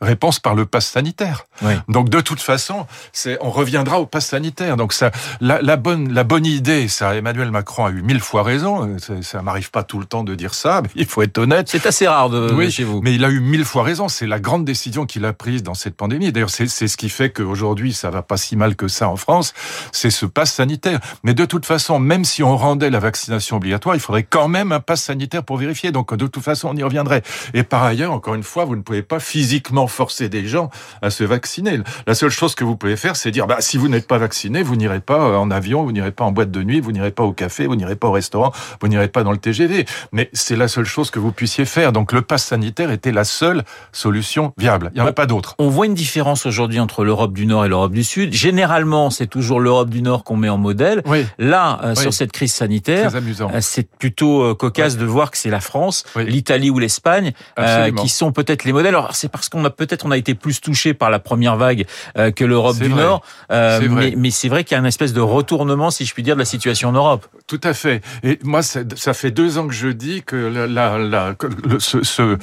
Réponse 0.05 0.39
par 0.39 0.55
le 0.55 0.67
pass 0.67 0.87
sanitaire. 0.87 1.47
Donc 1.89 2.09
de 2.09 2.21
toute 2.21 2.41
façon, 2.41 2.87
c'est 3.13 3.39
on 3.41 3.51
reviendra 3.51 4.01
au 4.01 4.07
pass 4.07 4.27
sanitaire. 4.27 4.77
Donc 4.77 4.93
ça, 4.93 5.11
la, 5.41 5.63
la, 5.63 5.77
bonne 5.77 6.13
la 6.13 6.25
bonne 6.25 6.47
idée, 6.47 6.89
ça 6.89 7.15
Emmanuel 7.15 7.51
Macron 7.51 7.87
a 7.87 7.91
eu 7.91 8.03
mille 8.03 8.21
fois 8.21 8.43
raison. 8.43 8.97
Ça, 9.23 9.43
m'arrive 9.43 9.71
pas 9.71 9.83
tout 9.83 9.99
le 9.99 10.05
temps 10.05 10.25
de 10.25 10.35
dire 10.35 10.55
ça, 10.55 10.83
mais 10.83 10.91
il 10.95 11.07
faut 11.07 11.23
être 11.23 11.39
honnête. 11.39 11.69
C'est 11.69 11.87
assez 11.87 12.07
rare 12.07 12.31
de 12.31 12.53
oui, 12.53 12.71
chez 12.71 12.85
vous. 12.85 13.01
Mais 13.03 13.15
il 13.15 13.25
a 13.25 13.31
eu 13.31 13.41
mille 13.41 13.65
fois 13.65 13.83
raison. 13.83 14.09
C'est 14.09 14.27
la 14.27 14.41
grande 14.41 14.65
décision 14.65 15.07
qu'il 15.07 15.25
a 15.25 15.33
prise 15.33 15.63
dans 15.63 15.75
cette 15.75 15.97
pandémie. 15.97 16.33
D'ailleurs, 16.33 16.51
c'est 16.51 16.69
ce 16.69 16.97
qui 16.97 17.09
fait 17.09 17.31
qu'aujourd'hui 17.31 17.93
ça 17.93 18.11
va 18.11 18.23
pas 18.23 18.37
si 18.37 18.57
mal 18.57 18.77
que 18.77 18.89
ça 18.89 19.09
en 19.09 19.17
France. 19.17 19.55
C'est 19.93 20.11
ce 20.11 20.27
pass 20.27 20.53
sanitaire. 20.53 21.01
Mais 21.23 21.35
de 21.35 21.45
toute 21.45 21.67
façon, 21.67 21.99
même 21.99 22.25
si 22.25 22.43
on 22.43 22.57
rendait 22.57 22.91
la 22.91 23.01
vaccination 23.01 23.57
obligatoire, 23.57 23.95
il 23.95 24.01
faudrait 24.01 24.25
quand 24.25 24.49
même 24.49 24.73
un 24.73 24.81
pass 24.81 25.03
sanitaire 25.03 25.45
pour 25.45 25.57
vérifier. 25.57 25.93
Donc 25.93 26.15
de 26.15 26.27
toute 26.27 26.45
façon, 26.45 26.69
on 26.73 26.77
y 26.77 26.83
reviendrait. 26.83 27.23
Et 27.55 27.63
par 27.63 27.83
ailleurs, 27.83 28.13
encore 28.13 28.35
une 28.35 28.43
fois, 28.43 28.65
vous 28.65 28.77
ne 28.77 28.83
pouvez 28.83 29.03
pas 29.03 29.21
physiquement 29.21 29.87
forcer 29.95 30.29
des 30.29 30.47
gens 30.47 30.71
à 31.01 31.11
se 31.11 31.25
vacciner. 31.25 31.79
La 32.07 32.15
seule 32.15 32.31
chose 32.31 32.55
que 32.55 32.65
vous 32.65 32.77
pouvez 32.77 32.97
faire, 32.97 33.17
c'est 33.17 33.31
dire, 33.31 33.47
bah, 33.47 33.59
si 33.61 33.79
vous 33.79 33.89
n'êtes 33.89 34.07
pas 34.07 34.19
vacciné, 34.19 34.63
vous 34.63 34.77
n'irez 34.77 35.01
pas 35.01 35.29
euh, 35.29 35.37
en 35.37 35.51
avion, 35.51 35.85
vous 35.85 35.93
n'irez 35.93 36.11
pas 36.11 36.25
en 36.25 36.33
boîte 36.33 36.51
de 36.51 36.63
nuit, 36.63 36.81
vous 36.81 36.93
n'irez 36.93 37.11
pas 37.11 37.23
au 37.23 37.33
café, 37.33 37.67
vous 37.67 37.77
n'irez 37.77 37.97
pas 37.97 38.09
au 38.09 38.13
restaurant, 38.13 38.53
vous 38.81 38.89
n'irez 38.89 39.09
pas 39.09 39.23
dans 39.23 39.33
le 39.33 39.39
TGV. 39.39 39.87
Mais 40.13 40.29
c'est 40.33 40.57
la 40.57 40.69
seule 40.69 40.85
chose 40.85 41.11
que 41.11 41.19
vous 41.19 41.33
puissiez 41.33 41.65
faire. 41.65 41.93
Donc 41.93 42.13
le 42.13 42.23
pass 42.23 42.45
sanitaire 42.45 42.91
était 42.91 43.13
la 43.13 43.25
seule 43.25 43.63
solution 43.93 44.53
viable. 44.59 44.91
Il 44.95 44.97
n'y 44.97 45.01
en 45.01 45.07
a 45.07 45.13
pas 45.13 45.27
d'autre. 45.27 45.55
On 45.59 45.69
voit 45.69 45.87
une 45.87 45.95
différence 45.95 46.47
aujourd'hui 46.47 46.81
entre 46.81 47.05
l'Europe 47.05 47.33
du 47.33 47.47
Nord 47.47 47.65
et 47.65 47.69
l'Europe 47.69 47.93
du 47.93 48.05
Sud. 48.05 48.33
Généralement, 48.33 49.11
c'est 49.11 49.29
toujours 49.29 49.61
l'Europe 49.61 49.91
du 49.91 50.03
Nord 50.03 50.25
qu'on 50.25 50.37
met 50.37 50.49
en 50.49 50.59
modèle. 50.59 51.03
Oui. 51.07 51.25
Là, 51.39 51.81
euh, 51.85 51.95
sur 51.95 52.13
cette 52.13 52.33
crise 52.33 52.53
sanitaire, 52.53 53.13
euh, 53.15 53.59
c'est 53.61 53.89
plutôt 53.89 54.55
cocasse 54.57 54.97
de 54.97 55.05
voir 55.05 55.31
que 55.31 55.39
c'est 55.39 55.51
la 55.51 55.61
France, 55.61 56.05
l'Italie 56.17 56.71
ou 56.71 56.79
l'Espagne 56.79 57.33
qui 57.97 58.09
sont 58.09 58.33
peut-être 58.33 58.65
les 58.65 58.73
modèles. 58.73 58.95
Alors 58.95 59.15
c'est 59.15 59.29
parce 59.29 59.49
qu'on 59.49 59.65
a 59.65 59.71
peut-être 59.77 60.07
on 60.07 60.11
a 60.11 60.17
été 60.17 60.35
plus 60.35 60.61
touché 60.61 60.95
par 60.95 61.11
la 61.11 61.19
première 61.19 61.57
vague 61.57 61.87
euh, 62.17 62.31
que 62.31 62.45
l'Europe 62.45 62.79
du 62.79 62.89
Nord. 62.89 63.23
Euh, 63.51 63.81
mais, 63.91 64.15
mais 64.17 64.31
c'est 64.31 64.49
vrai 64.49 64.65
qu'il 64.65 64.77
y 64.77 64.79
a 64.79 64.83
un 64.83 64.87
espèce 64.87 65.13
de 65.13 65.21
retournement, 65.21 65.91
si 65.91 66.05
je 66.05 66.15
puis 66.15 66.23
dire, 66.23 66.35
de 66.35 66.41
la 66.41 66.45
situation 66.45 66.91
en 66.91 66.93
Europe. 66.93 67.27
Tout 67.47 67.61
à 67.63 67.75
fait. 67.75 68.03
Et 68.23 68.39
moi, 68.43 68.63
ça 68.63 69.15
fait 69.15 69.31
deux 69.31 69.59
ans 69.59 69.67
que 69.67 69.75
je 69.75 69.89
dis 69.89 70.23
que 70.23 70.37
la, 70.37 70.99
la, 70.99 71.35
ce, 71.79 72.03
ce, 72.03 72.23
euh, 72.23 72.39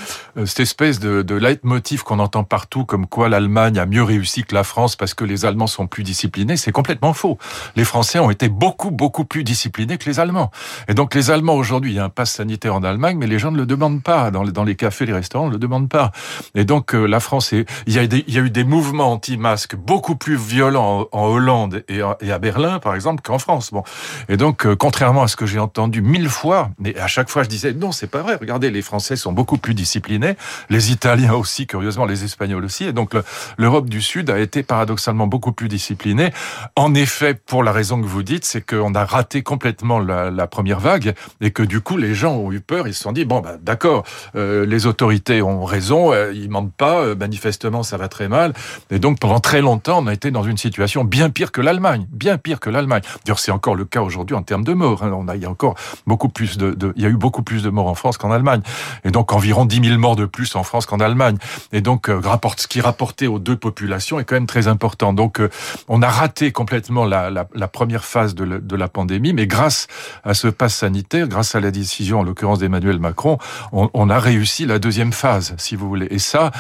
cette 0.46 0.60
espèce 0.60 1.00
de, 1.00 1.22
de 1.22 1.36
leitmotiv 1.36 2.04
qu'on 2.04 2.20
entend 2.20 2.44
partout, 2.44 2.86
comme 2.86 3.08
quoi 3.08 3.30
l'Allemagne 3.30 3.80
a 3.80 3.86
mieux 3.86 4.04
réussi 4.04 4.44
que 4.44 4.54
la 4.54 4.64
France 4.64 4.96
parce 4.96 5.14
que 5.14 5.24
les 5.24 5.46
Allemands 5.46 5.68
sont 5.68 5.88
plus 5.88 6.04
disciplinés, 6.04 6.58
c'est 6.58 6.72
complètement 6.72 7.14
faux. 7.14 7.38
Les 7.76 7.86
Français 7.86 8.20
ont 8.20 8.30
été 8.30 8.50
beaucoup, 8.50 8.92
beaucoup 8.92 9.26
plus 9.26 9.44
disciplinés 9.44 9.98
que 9.98 10.10
les 10.10 10.20
Allemands. 10.20 10.52
Et 10.88 10.94
donc 10.94 11.16
les 11.16 11.32
Allemands 11.32 11.56
aujourd'hui, 11.56 11.92
il 11.92 11.96
y 11.96 12.00
a 12.00 12.04
un 12.04 12.10
pass 12.10 12.34
sanitaire 12.34 12.76
en 12.76 12.84
Allemagne, 12.84 13.18
mais 13.18 13.28
les 13.28 13.40
gens 13.40 13.52
ne 13.52 13.58
le 13.58 13.66
demandent 13.66 14.04
pas. 14.04 14.30
Dans 14.32 14.44
les, 14.44 14.52
dans 14.52 14.64
les 14.64 14.76
cafés, 14.76 15.06
les 15.06 15.14
restaurants, 15.14 15.48
ne 15.48 15.54
le 15.54 15.60
demandent 15.60 15.90
pas. 15.90 16.12
Et 16.54 16.66
donc 16.66 16.94
la 16.94 17.20
France, 17.22 17.52
il 17.52 17.66
y 17.88 18.00
a 18.00 18.04
eu 18.42 18.50
des 18.50 18.64
mouvements 18.64 19.12
anti-masques 19.12 19.76
beaucoup 19.76 20.16
plus 20.16 20.36
violents 20.36 21.08
en, 21.12 21.32
Hollande 21.32 21.84
et, 21.88 22.02
à 22.02 22.40
Berlin, 22.40 22.80
par 22.80 22.96
exemple, 22.96 23.22
qu'en 23.22 23.40
France. 23.40 23.72
Bon. 23.72 23.84
Et 24.28 24.38
donc, 24.38 24.66
euh, 24.66 24.76
contrairement 24.76 25.24
à 25.24 25.28
ce 25.28 25.36
que 25.36 25.46
j'ai 25.46 25.60
entendu 25.60 26.02
mille 26.02 26.30
fois, 26.30 26.72
mais 26.80 26.98
à 26.98 27.08
chaque 27.08 27.30
fois 27.30 27.44
je 27.44 27.50
disais 27.50 27.74
non, 27.74 27.92
c'est 27.92 28.08
pas 28.08 28.22
vrai. 28.22 28.38
Regardez, 28.40 28.70
les 28.70 28.82
Français 28.82 29.16
sont 29.16 29.32
beaucoup 29.32 29.58
plus 29.58 29.74
disciplinés, 29.74 30.36
les 30.70 30.92
Italiens 30.92 31.34
aussi, 31.34 31.68
curieusement, 31.68 32.06
les 32.06 32.24
Espagnols 32.24 32.66
aussi. 32.66 32.86
Et 32.86 32.94
donc, 32.94 33.14
l'Europe 33.58 33.90
du 33.90 34.02
Sud 34.02 34.30
a 34.30 34.40
été 34.40 34.64
paradoxalement 34.64 35.28
beaucoup 35.28 35.52
plus 35.52 35.68
disciplinée. 35.68 36.32
En 36.76 36.94
effet, 36.94 37.34
pour 37.34 37.64
la 37.64 37.72
raison 37.72 38.02
que 38.02 38.08
vous 38.08 38.24
dites, 38.24 38.46
c'est 38.46 38.62
qu'on 38.62 38.94
a 38.96 39.06
raté 39.06 39.44
complètement 39.44 40.00
la, 40.00 40.48
première 40.48 40.80
vague 40.80 41.14
et 41.40 41.52
que 41.52 41.64
du 41.64 41.82
coup, 41.82 41.98
les 41.98 42.14
gens 42.14 42.36
ont 42.36 42.52
eu 42.52 42.60
peur. 42.60 42.88
Ils 42.88 42.94
se 42.94 43.04
sont 43.04 43.12
dit 43.12 43.26
bon, 43.26 43.40
bah, 43.40 43.56
d'accord, 43.62 44.04
euh, 44.36 44.66
les 44.66 44.86
autorités 44.86 45.42
ont 45.42 45.64
raison, 45.64 46.12
euh, 46.12 46.34
ils 46.34 46.50
mentent 46.50 46.74
pas, 46.74 47.11
manifestement, 47.16 47.84
ça 47.84 47.98
va 47.98 48.08
très 48.08 48.28
mal. 48.28 48.54
Et 48.90 49.00
donc, 49.00 49.20
pendant 49.20 49.40
très 49.40 49.62
longtemps, 49.62 50.04
on 50.04 50.08
a 50.08 50.14
été 50.14 50.32
dans 50.32 50.44
une 50.44 50.58
situation 50.58 51.04
bien 51.04 51.30
pire 51.30 51.52
que 51.52 51.62
l'Allemagne, 51.62 52.08
bien 52.12 52.38
pire 52.38 52.60
que 52.60 52.70
l'Allemagne. 52.70 53.02
D'ailleurs, 53.26 53.40
c'est 53.40 53.52
encore 53.52 53.76
le 53.76 53.86
cas 53.86 54.02
aujourd'hui 54.02 54.36
en 54.36 54.44
termes 54.44 54.64
de 54.64 54.74
morts. 54.74 55.04
Hein. 55.04 55.12
On 55.14 55.28
a, 55.28 55.36
il 55.36 55.42
y 55.42 55.46
a 55.46 55.50
encore 55.50 55.76
beaucoup 56.08 56.30
plus 56.30 56.58
de, 56.58 56.94
il 56.96 57.04
y 57.04 57.06
a 57.06 57.10
eu 57.10 57.18
beaucoup 57.18 57.44
plus 57.44 57.64
de 57.64 57.70
morts 57.70 57.88
en 57.88 57.96
France 57.96 58.18
qu'en 58.18 58.32
Allemagne. 58.32 58.62
Et 59.04 59.12
donc, 59.12 59.34
environ 59.34 59.66
10 59.66 59.84
000 59.84 59.98
morts 59.98 60.16
de 60.16 60.26
plus 60.26 60.56
en 60.56 60.64
France 60.64 60.86
qu'en 60.86 61.00
Allemagne. 61.00 61.38
Et 61.72 61.82
donc, 61.82 62.10
euh, 62.10 62.20
rapporte, 62.20 62.62
ce 62.62 62.68
qui 62.68 62.82
rapportait 62.82 63.28
aux 63.28 63.40
deux 63.40 63.56
populations 63.56 64.20
est 64.20 64.26
quand 64.26 64.36
même 64.36 64.48
très 64.48 64.68
important. 64.68 65.14
Donc, 65.14 65.40
euh, 65.40 65.50
on 65.88 66.02
a 66.02 66.10
raté 66.10 66.52
complètement 66.52 67.06
la, 67.06 67.46
première 67.68 68.04
phase 68.04 68.36
de, 68.36 68.76
la 68.76 68.88
pandémie, 68.88 69.34
mais 69.34 69.48
grâce 69.48 69.88
à 70.24 70.34
ce 70.34 70.48
pass 70.48 70.76
sanitaire, 70.76 71.28
grâce 71.28 71.56
à 71.56 71.60
la 71.60 71.72
décision, 71.72 72.20
en 72.20 72.24
l'occurrence 72.24 72.60
d'Emmanuel 72.60 73.00
Macron, 73.00 73.38
on, 73.72 73.90
on, 73.94 74.10
a 74.10 74.20
réussi 74.20 74.66
la 74.66 74.80
deuxième 74.80 75.14
phase, 75.14 75.54
si 75.58 75.76
vous 75.76 75.88
voulez. 75.88 76.08
Et 76.10 76.20
ça, 76.20 76.52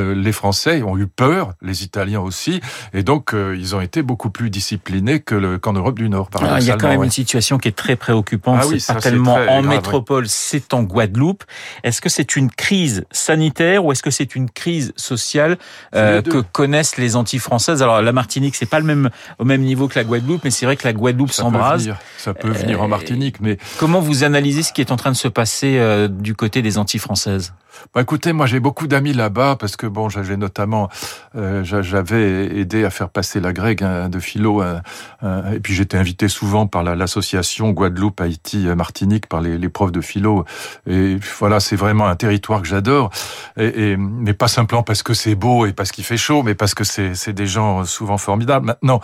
euh, 0.00 0.14
les 0.14 0.32
Français 0.32 0.82
ont 0.82 0.96
eu 0.96 1.06
peur, 1.06 1.52
les 1.62 1.84
Italiens 1.84 2.20
aussi, 2.20 2.60
et 2.92 3.02
donc 3.02 3.34
euh, 3.34 3.56
ils 3.58 3.74
ont 3.74 3.80
été 3.80 4.02
beaucoup 4.02 4.30
plus 4.30 4.50
disciplinés 4.50 5.20
que 5.20 5.56
qu'en 5.56 5.72
Europe 5.72 5.98
du 5.98 6.08
Nord. 6.08 6.30
Par 6.30 6.58
il 6.58 6.66
y 6.66 6.70
a 6.70 6.76
quand 6.76 6.88
même 6.88 7.04
une 7.04 7.10
situation 7.10 7.58
qui 7.58 7.68
est 7.68 7.76
très 7.76 7.96
préoccupante. 7.96 8.60
Ah 8.62 8.66
oui, 8.66 8.80
c'est 8.80 8.94
pas 8.94 9.00
tellement 9.00 9.34
en 9.34 9.62
métropole, 9.62 10.28
c'est 10.28 10.74
en 10.74 10.82
Guadeloupe. 10.82 11.44
Est-ce 11.84 12.00
que 12.00 12.08
c'est 12.08 12.36
une 12.36 12.50
crise 12.50 13.04
sanitaire 13.10 13.84
ou 13.84 13.92
est-ce 13.92 14.02
que 14.02 14.10
c'est 14.10 14.34
une 14.34 14.50
crise 14.50 14.92
sociale 14.96 15.58
euh, 15.94 16.22
que 16.22 16.38
connaissent 16.38 16.96
les 16.96 17.16
Antilles-françaises 17.16 17.82
Alors 17.82 18.02
la 18.02 18.12
Martinique, 18.12 18.56
c'est 18.56 18.66
pas 18.66 18.80
le 18.80 18.86
même 18.86 19.10
au 19.38 19.44
même 19.44 19.62
niveau 19.62 19.88
que 19.88 19.98
la 19.98 20.04
Guadeloupe, 20.04 20.42
mais 20.44 20.50
c'est 20.50 20.66
vrai 20.66 20.76
que 20.76 20.86
la 20.86 20.92
Guadeloupe 20.92 21.32
s'embrase. 21.32 21.90
Ça 22.18 22.34
peut 22.34 22.50
venir 22.50 22.82
en 22.82 22.88
Martinique, 22.88 23.40
mais 23.40 23.58
comment 23.78 24.00
vous 24.00 24.24
analysez 24.24 24.62
ce 24.62 24.72
qui 24.72 24.80
est 24.80 24.92
en 24.92 24.96
train 24.96 25.10
de 25.10 25.16
se 25.16 25.28
passer 25.28 25.80
du 26.08 26.34
côté 26.34 26.62
des 26.62 26.78
Antilles 26.78 27.00
françaises 27.00 27.52
bah 27.94 28.02
écoutez, 28.02 28.32
moi 28.32 28.46
j'ai 28.46 28.60
beaucoup 28.60 28.86
d'amis 28.86 29.12
là-bas 29.12 29.56
parce 29.58 29.76
que 29.76 29.86
bon, 29.90 30.08
j'ai 30.08 30.36
notamment, 30.36 30.88
euh, 31.36 31.62
j'avais 31.64 32.58
aidé 32.58 32.84
à 32.84 32.90
faire 32.90 33.08
passer 33.08 33.40
la 33.40 33.52
grecque 33.52 33.82
hein, 33.82 34.08
de 34.08 34.18
philo, 34.18 34.62
hein, 34.62 34.82
hein, 35.22 35.42
et 35.54 35.60
puis 35.60 35.74
j'étais 35.74 35.96
invité 35.96 36.28
souvent 36.28 36.66
par 36.66 36.82
l'association 36.82 37.70
Guadeloupe, 37.70 38.20
Haïti, 38.20 38.66
euh, 38.68 38.74
Martinique, 38.74 39.26
par 39.26 39.40
les, 39.40 39.68
profs 39.68 39.92
de 39.92 40.00
philo. 40.00 40.44
Et 40.88 41.16
voilà, 41.38 41.60
c'est 41.60 41.76
vraiment 41.76 42.06
un 42.06 42.16
territoire 42.16 42.60
que 42.60 42.68
j'adore, 42.68 43.10
et, 43.56 43.96
mais 43.96 44.34
pas 44.34 44.48
simplement 44.48 44.82
parce 44.82 45.02
que 45.02 45.14
c'est 45.14 45.36
beau 45.36 45.66
et 45.66 45.72
parce 45.72 45.92
qu'il 45.92 46.04
fait 46.04 46.16
chaud, 46.16 46.42
mais 46.42 46.54
parce 46.54 46.74
que 46.74 46.82
c'est 46.84 47.32
des 47.32 47.46
gens 47.46 47.84
souvent 47.84 48.18
formidables. 48.18 48.66
Maintenant, 48.66 49.00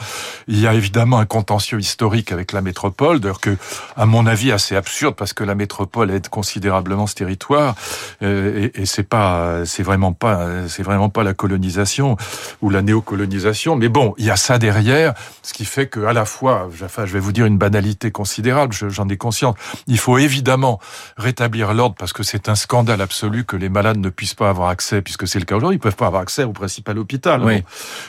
il 0.48 0.58
y 0.58 0.66
a 0.66 0.74
évidemment 0.74 1.18
un 1.18 1.26
contentieux 1.26 1.78
historique 1.78 2.32
avec 2.32 2.52
la 2.52 2.62
métropole, 2.62 3.20
d'ailleurs 3.20 3.40
que, 3.40 3.56
à 3.96 4.06
mon 4.06 4.26
avis, 4.26 4.50
assez 4.50 4.74
absurde 4.74 5.14
parce 5.14 5.32
que 5.32 5.44
la 5.44 5.54
métropole 5.54 6.10
aide 6.10 6.28
considérablement 6.28 7.06
ce 7.06 7.14
territoire. 7.14 7.74
Euh, 8.22 8.68
et, 8.74 8.86
c'est 8.86 9.02
pas, 9.02 9.64
c'est 9.64 9.82
vraiment 9.82 10.12
pas, 10.12 10.68
c'est 10.76 10.82
vraiment 10.82 11.08
pas 11.08 11.24
la 11.24 11.32
colonisation 11.32 12.16
ou 12.60 12.68
la 12.68 12.82
néocolonisation. 12.82 13.76
Mais 13.76 13.88
bon, 13.88 14.14
il 14.18 14.26
y 14.26 14.30
a 14.30 14.36
ça 14.36 14.58
derrière, 14.58 15.14
ce 15.42 15.54
qui 15.54 15.64
fait 15.64 15.86
que 15.86 16.04
à 16.04 16.12
la 16.12 16.26
fois, 16.26 16.68
enfin, 16.84 17.06
je 17.06 17.12
vais 17.12 17.18
vous 17.18 17.32
dire 17.32 17.46
une 17.46 17.56
banalité 17.56 18.10
considérable, 18.10 18.74
j'en 18.74 19.08
ai 19.08 19.16
conscience. 19.16 19.54
Il 19.86 19.98
faut 19.98 20.18
évidemment 20.18 20.78
rétablir 21.16 21.72
l'ordre 21.72 21.94
parce 21.98 22.12
que 22.12 22.22
c'est 22.22 22.48
un 22.48 22.54
scandale 22.54 23.00
absolu 23.00 23.44
que 23.44 23.56
les 23.56 23.70
malades 23.70 23.98
ne 23.98 24.10
puissent 24.10 24.34
pas 24.34 24.50
avoir 24.50 24.68
accès, 24.68 25.00
puisque 25.00 25.26
c'est 25.26 25.38
le 25.38 25.46
cas 25.46 25.56
aujourd'hui, 25.56 25.76
ils 25.76 25.80
peuvent 25.80 25.96
pas 25.96 26.08
avoir 26.08 26.22
accès 26.22 26.44
au 26.44 26.52
principal 26.52 26.98
hôpital. 26.98 27.42
Oui. 27.42 27.64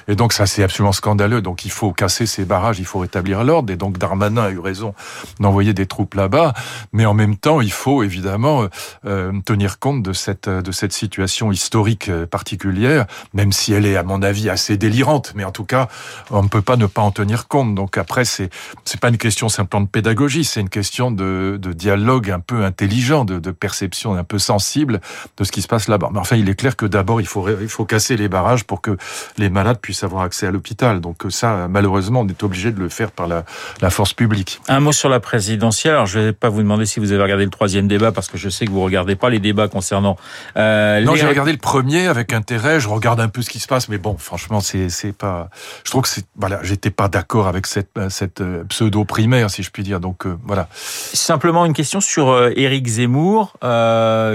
Et 0.09 0.15
donc 0.15 0.33
ça, 0.33 0.45
c'est 0.45 0.63
absolument 0.63 0.91
scandaleux. 0.91 1.41
Donc 1.41 1.63
il 1.63 1.71
faut 1.71 1.93
casser 1.93 2.25
ces 2.25 2.43
barrages, 2.43 2.79
il 2.79 2.85
faut 2.85 2.99
rétablir 2.99 3.43
l'ordre. 3.45 3.71
Et 3.71 3.77
donc 3.77 3.97
Darmanin 3.97 4.43
a 4.43 4.49
eu 4.49 4.59
raison 4.59 4.93
d'envoyer 5.39 5.73
des 5.73 5.85
troupes 5.85 6.15
là-bas, 6.15 6.53
mais 6.91 7.05
en 7.05 7.13
même 7.13 7.37
temps, 7.37 7.61
il 7.61 7.71
faut 7.71 8.03
évidemment 8.03 8.67
euh, 9.05 9.31
tenir 9.45 9.79
compte 9.79 10.03
de 10.03 10.13
cette 10.13 10.47
euh, 10.47 10.61
de 10.61 10.71
cette 10.71 10.93
situation 10.93 11.51
historique 11.51 12.09
euh, 12.09 12.25
particulière, 12.57 13.05
même 13.33 13.51
si 13.51 13.73
elle 13.73 13.85
est, 13.85 13.95
à 13.95 14.03
mon 14.03 14.21
avis, 14.21 14.49
assez 14.49 14.77
délirante. 14.77 15.33
Mais 15.35 15.43
en 15.43 15.51
tout 15.51 15.63
cas, 15.63 15.87
on 16.31 16.43
ne 16.43 16.47
peut 16.47 16.61
pas 16.61 16.75
ne 16.75 16.87
pas 16.87 17.01
en 17.01 17.11
tenir 17.11 17.47
compte. 17.47 17.75
Donc 17.75 17.97
après, 17.97 18.25
c'est 18.25 18.49
c'est 18.85 18.99
pas 18.99 19.09
une 19.09 19.17
question 19.17 19.49
simplement 19.49 19.83
de 19.83 19.89
pédagogie, 19.89 20.43
c'est 20.43 20.61
une 20.61 20.69
question 20.69 21.11
de, 21.11 21.57
de 21.61 21.73
dialogue 21.73 22.31
un 22.31 22.39
peu 22.39 22.63
intelligent, 22.63 23.25
de, 23.25 23.39
de 23.39 23.51
perception 23.51 24.15
un 24.15 24.23
peu 24.23 24.39
sensible 24.39 25.01
de 25.37 25.43
ce 25.43 25.51
qui 25.51 25.61
se 25.61 25.67
passe 25.67 25.87
là-bas. 25.87 26.09
Mais 26.11 26.19
enfin, 26.19 26.35
il 26.35 26.49
est 26.49 26.55
clair 26.55 26.75
que 26.75 26.85
d'abord, 26.85 27.21
il 27.21 27.27
faut 27.27 27.47
il 27.61 27.69
faut 27.69 27.85
casser 27.85 28.17
les 28.17 28.29
barrages 28.29 28.63
pour 28.63 28.81
que 28.81 28.97
les 29.37 29.49
malades 29.49 29.79
puissent 29.79 30.03
avoir 30.03 30.23
accès 30.23 30.47
à 30.47 30.51
l'hôpital. 30.51 30.99
Donc 30.99 31.17
ça, 31.29 31.67
malheureusement, 31.69 32.21
on 32.21 32.27
est 32.27 32.43
obligé 32.43 32.71
de 32.71 32.79
le 32.79 32.89
faire 32.89 33.11
par 33.11 33.27
la, 33.27 33.43
la 33.81 33.89
force 33.89 34.13
publique. 34.13 34.61
Un 34.67 34.79
mot 34.79 34.91
sur 34.91 35.09
la 35.09 35.19
présidentielle. 35.19 35.93
Alors, 35.93 36.05
je 36.05 36.19
vais 36.19 36.33
pas 36.33 36.49
vous 36.49 36.61
demander 36.61 36.85
si 36.85 36.99
vous 36.99 37.11
avez 37.11 37.21
regardé 37.21 37.45
le 37.45 37.51
troisième 37.51 37.87
débat 37.87 38.11
parce 38.11 38.29
que 38.29 38.37
je 38.37 38.49
sais 38.49 38.65
que 38.65 38.71
vous 38.71 38.83
regardez 38.83 39.15
pas 39.15 39.29
les 39.29 39.39
débats 39.39 39.67
concernant 39.67 40.17
euh, 40.55 41.01
non, 41.01 41.15
j'ai 41.15 41.27
regardé 41.27 41.51
le 41.51 41.57
premier 41.57 42.07
avec 42.07 42.33
intérêt. 42.47 42.79
Je 42.79 42.87
regarde 42.87 43.19
un 43.19 43.27
peu 43.27 43.41
ce 43.41 43.49
qui 43.49 43.59
se 43.59 43.67
passe, 43.67 43.89
mais 43.89 43.97
bon, 43.97 44.17
franchement, 44.17 44.61
c'est 44.61 45.11
pas. 45.11 45.49
Je 45.83 45.91
trouve 45.91 46.03
que 46.03 46.07
c'est 46.07 46.25
voilà, 46.37 46.59
j'étais 46.63 46.91
pas 46.91 47.09
d'accord 47.09 47.47
avec 47.47 47.67
cette 47.67 47.97
euh, 47.97 48.09
euh, 48.39 48.63
pseudo 48.63 49.03
primaire, 49.03 49.49
si 49.49 49.63
je 49.63 49.69
puis 49.69 49.83
dire. 49.83 49.99
Donc 49.99 50.25
euh, 50.25 50.37
voilà. 50.45 50.69
Simplement 50.71 51.65
une 51.65 51.73
question 51.73 51.99
sur 51.99 52.47
Éric 52.55 52.87
Zemmour, 52.87 53.53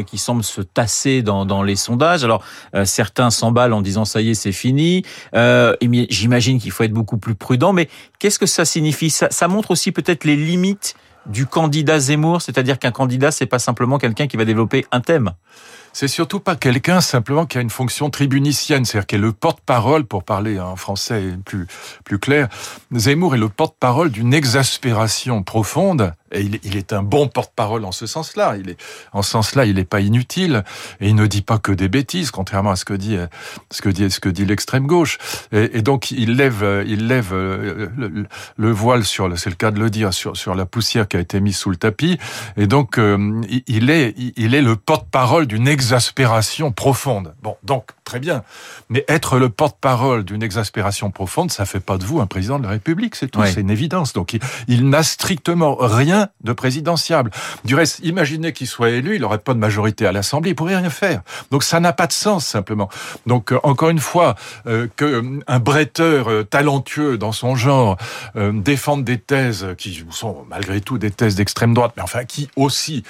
qui 0.06 0.18
semble 0.18 0.44
se 0.44 0.60
tasser 0.60 1.22
dans 1.22 1.46
dans 1.46 1.62
les 1.62 1.76
sondages. 1.76 2.22
Alors 2.22 2.44
certains 2.84 3.30
s'emballent 3.30 3.72
en 3.72 3.80
disant 3.80 4.04
ça 4.04 4.20
y 4.20 4.30
est, 4.30 4.34
c'est 4.34 4.52
fini. 4.52 5.04
J'imagine 5.32 6.60
qu'il 6.60 6.70
faut 6.70 6.84
être 6.84 6.92
beaucoup 6.92 7.16
plus 7.16 7.34
prudent. 7.34 7.72
Mais 7.72 7.88
qu'est-ce 8.18 8.38
que 8.38 8.46
ça 8.46 8.66
signifie? 8.66 9.08
Ça, 9.08 9.28
ça 9.30 9.48
montre 9.48 9.70
aussi 9.70 9.90
peut-être 9.90 10.24
les 10.24 10.36
limites 10.36 10.94
du 11.26 11.46
candidat 11.46 11.98
Zemmour, 11.98 12.42
c'est-à-dire 12.42 12.78
qu'un 12.78 12.90
candidat, 12.90 13.30
c'est 13.30 13.46
pas 13.46 13.60
simplement 13.60 13.98
quelqu'un 13.98 14.26
qui 14.26 14.36
va 14.36 14.44
développer 14.44 14.84
un 14.90 15.00
thème 15.00 15.32
c'est 15.92 16.08
surtout 16.08 16.40
pas 16.40 16.56
quelqu'un 16.56 17.00
simplement 17.00 17.46
qui 17.46 17.58
a 17.58 17.60
une 17.60 17.70
fonction 17.70 18.10
tribunicienne, 18.10 18.84
c'est-à-dire 18.84 19.06
qui 19.06 19.14
est 19.16 19.18
le 19.18 19.32
porte-parole, 19.32 20.04
pour 20.04 20.24
parler 20.24 20.58
en 20.58 20.76
français 20.76 21.22
plus, 21.44 21.66
plus 22.04 22.18
clair, 22.18 22.48
Zemmour 22.92 23.34
est 23.34 23.38
le 23.38 23.48
porte-parole 23.48 24.10
d'une 24.10 24.34
exaspération 24.34 25.42
profonde 25.42 26.14
et 26.32 26.40
il, 26.62 26.76
est 26.76 26.92
un 26.92 27.02
bon 27.02 27.28
porte-parole 27.28 27.84
en 27.84 27.92
ce 27.92 28.06
sens-là. 28.06 28.56
Il 28.58 28.70
est, 28.70 28.80
en 29.12 29.22
ce 29.22 29.30
sens-là, 29.30 29.66
il 29.66 29.76
n'est 29.76 29.84
pas 29.84 30.00
inutile 30.00 30.64
et 31.00 31.08
il 31.08 31.14
ne 31.14 31.26
dit 31.26 31.42
pas 31.42 31.58
que 31.58 31.72
des 31.72 31.88
bêtises, 31.88 32.30
contrairement 32.30 32.70
à 32.70 32.76
ce 32.76 32.84
que 32.84 32.94
dit 32.94 33.18
ce 33.70 33.82
que 33.82 33.88
dit 33.88 34.10
ce 34.10 34.20
que 34.20 34.28
dit 34.28 34.44
l'extrême 34.44 34.86
gauche. 34.86 35.18
Et, 35.52 35.82
donc 35.82 36.10
il 36.10 36.36
lève, 36.36 36.84
il 36.86 37.06
lève 37.06 37.32
euh, 37.32 37.88
le, 38.56 38.70
voile 38.72 39.04
sur, 39.04 39.38
c'est 39.38 39.50
le 39.50 39.56
cas 39.56 39.70
de 39.70 39.78
le 39.78 39.90
dire, 39.90 40.12
sur 40.12 40.36
sur 40.36 40.54
la 40.54 40.66
poussière 40.66 41.08
qui 41.08 41.16
a 41.16 41.20
été 41.20 41.40
mise 41.40 41.56
sous 41.56 41.70
le 41.70 41.76
tapis. 41.76 42.18
Et 42.56 42.66
donc 42.66 42.98
euh, 42.98 43.40
il 43.66 43.90
est, 43.90 44.14
il 44.36 44.54
est 44.54 44.62
le 44.62 44.76
porte-parole 44.76 45.46
d'une 45.46 45.68
exaspération 45.68 46.72
profonde. 46.72 47.34
Bon, 47.42 47.56
donc 47.62 47.84
très 48.04 48.20
bien. 48.20 48.42
Mais 48.88 49.04
être 49.08 49.38
le 49.38 49.48
porte-parole 49.48 50.24
d'une 50.24 50.42
exaspération 50.42 51.10
profonde, 51.10 51.50
ça 51.50 51.64
fait 51.64 51.80
pas 51.80 51.98
de 51.98 52.04
vous 52.04 52.20
un 52.20 52.26
président 52.26 52.58
de 52.58 52.64
la 52.64 52.70
République, 52.70 53.14
c'est 53.14 53.28
tout, 53.28 53.40
c'est 53.44 53.60
une 53.60 53.70
évidence. 53.70 54.12
Donc 54.12 54.38
il 54.68 54.88
n'a 54.88 55.02
strictement 55.02 55.76
rien 55.78 56.28
de 56.42 56.52
présidentiable. 56.52 57.30
Du 57.64 57.74
reste, 57.74 58.00
imaginez 58.02 58.52
qu'il 58.52 58.66
soit 58.66 58.90
élu, 58.90 59.16
il 59.16 59.22
n'aurait 59.22 59.38
pas 59.38 59.54
de 59.54 59.58
majorité 59.58 60.06
à 60.06 60.12
l'Assemblée, 60.12 60.50
il 60.50 60.54
pourrait 60.54 60.76
rien 60.76 60.90
faire. 60.90 61.22
Donc 61.50 61.62
ça 61.62 61.80
n'a 61.80 61.92
pas 61.92 62.06
de 62.06 62.12
sens 62.12 62.46
simplement. 62.46 62.88
Donc 63.26 63.52
euh, 63.52 63.58
encore 63.62 63.90
une 63.90 63.98
fois, 63.98 64.34
euh, 64.66 64.88
que 64.96 65.04
euh, 65.04 65.58
bretteur 65.58 66.28
talentueux 66.48 67.18
dans 67.18 67.32
son 67.32 67.54
genre 67.54 67.96
défende 68.34 69.04
des 69.04 69.18
thèses 69.18 69.68
qui 69.78 70.04
sont 70.10 70.44
malgré 70.48 70.80
tout 70.80 70.98
des 70.98 71.10
thèses 71.10 71.36
d'extrême 71.36 71.72
droite, 71.72 71.92
mais 71.96 72.02
enfin 72.02 72.24
qui 72.24 72.48
aussi 72.56 73.04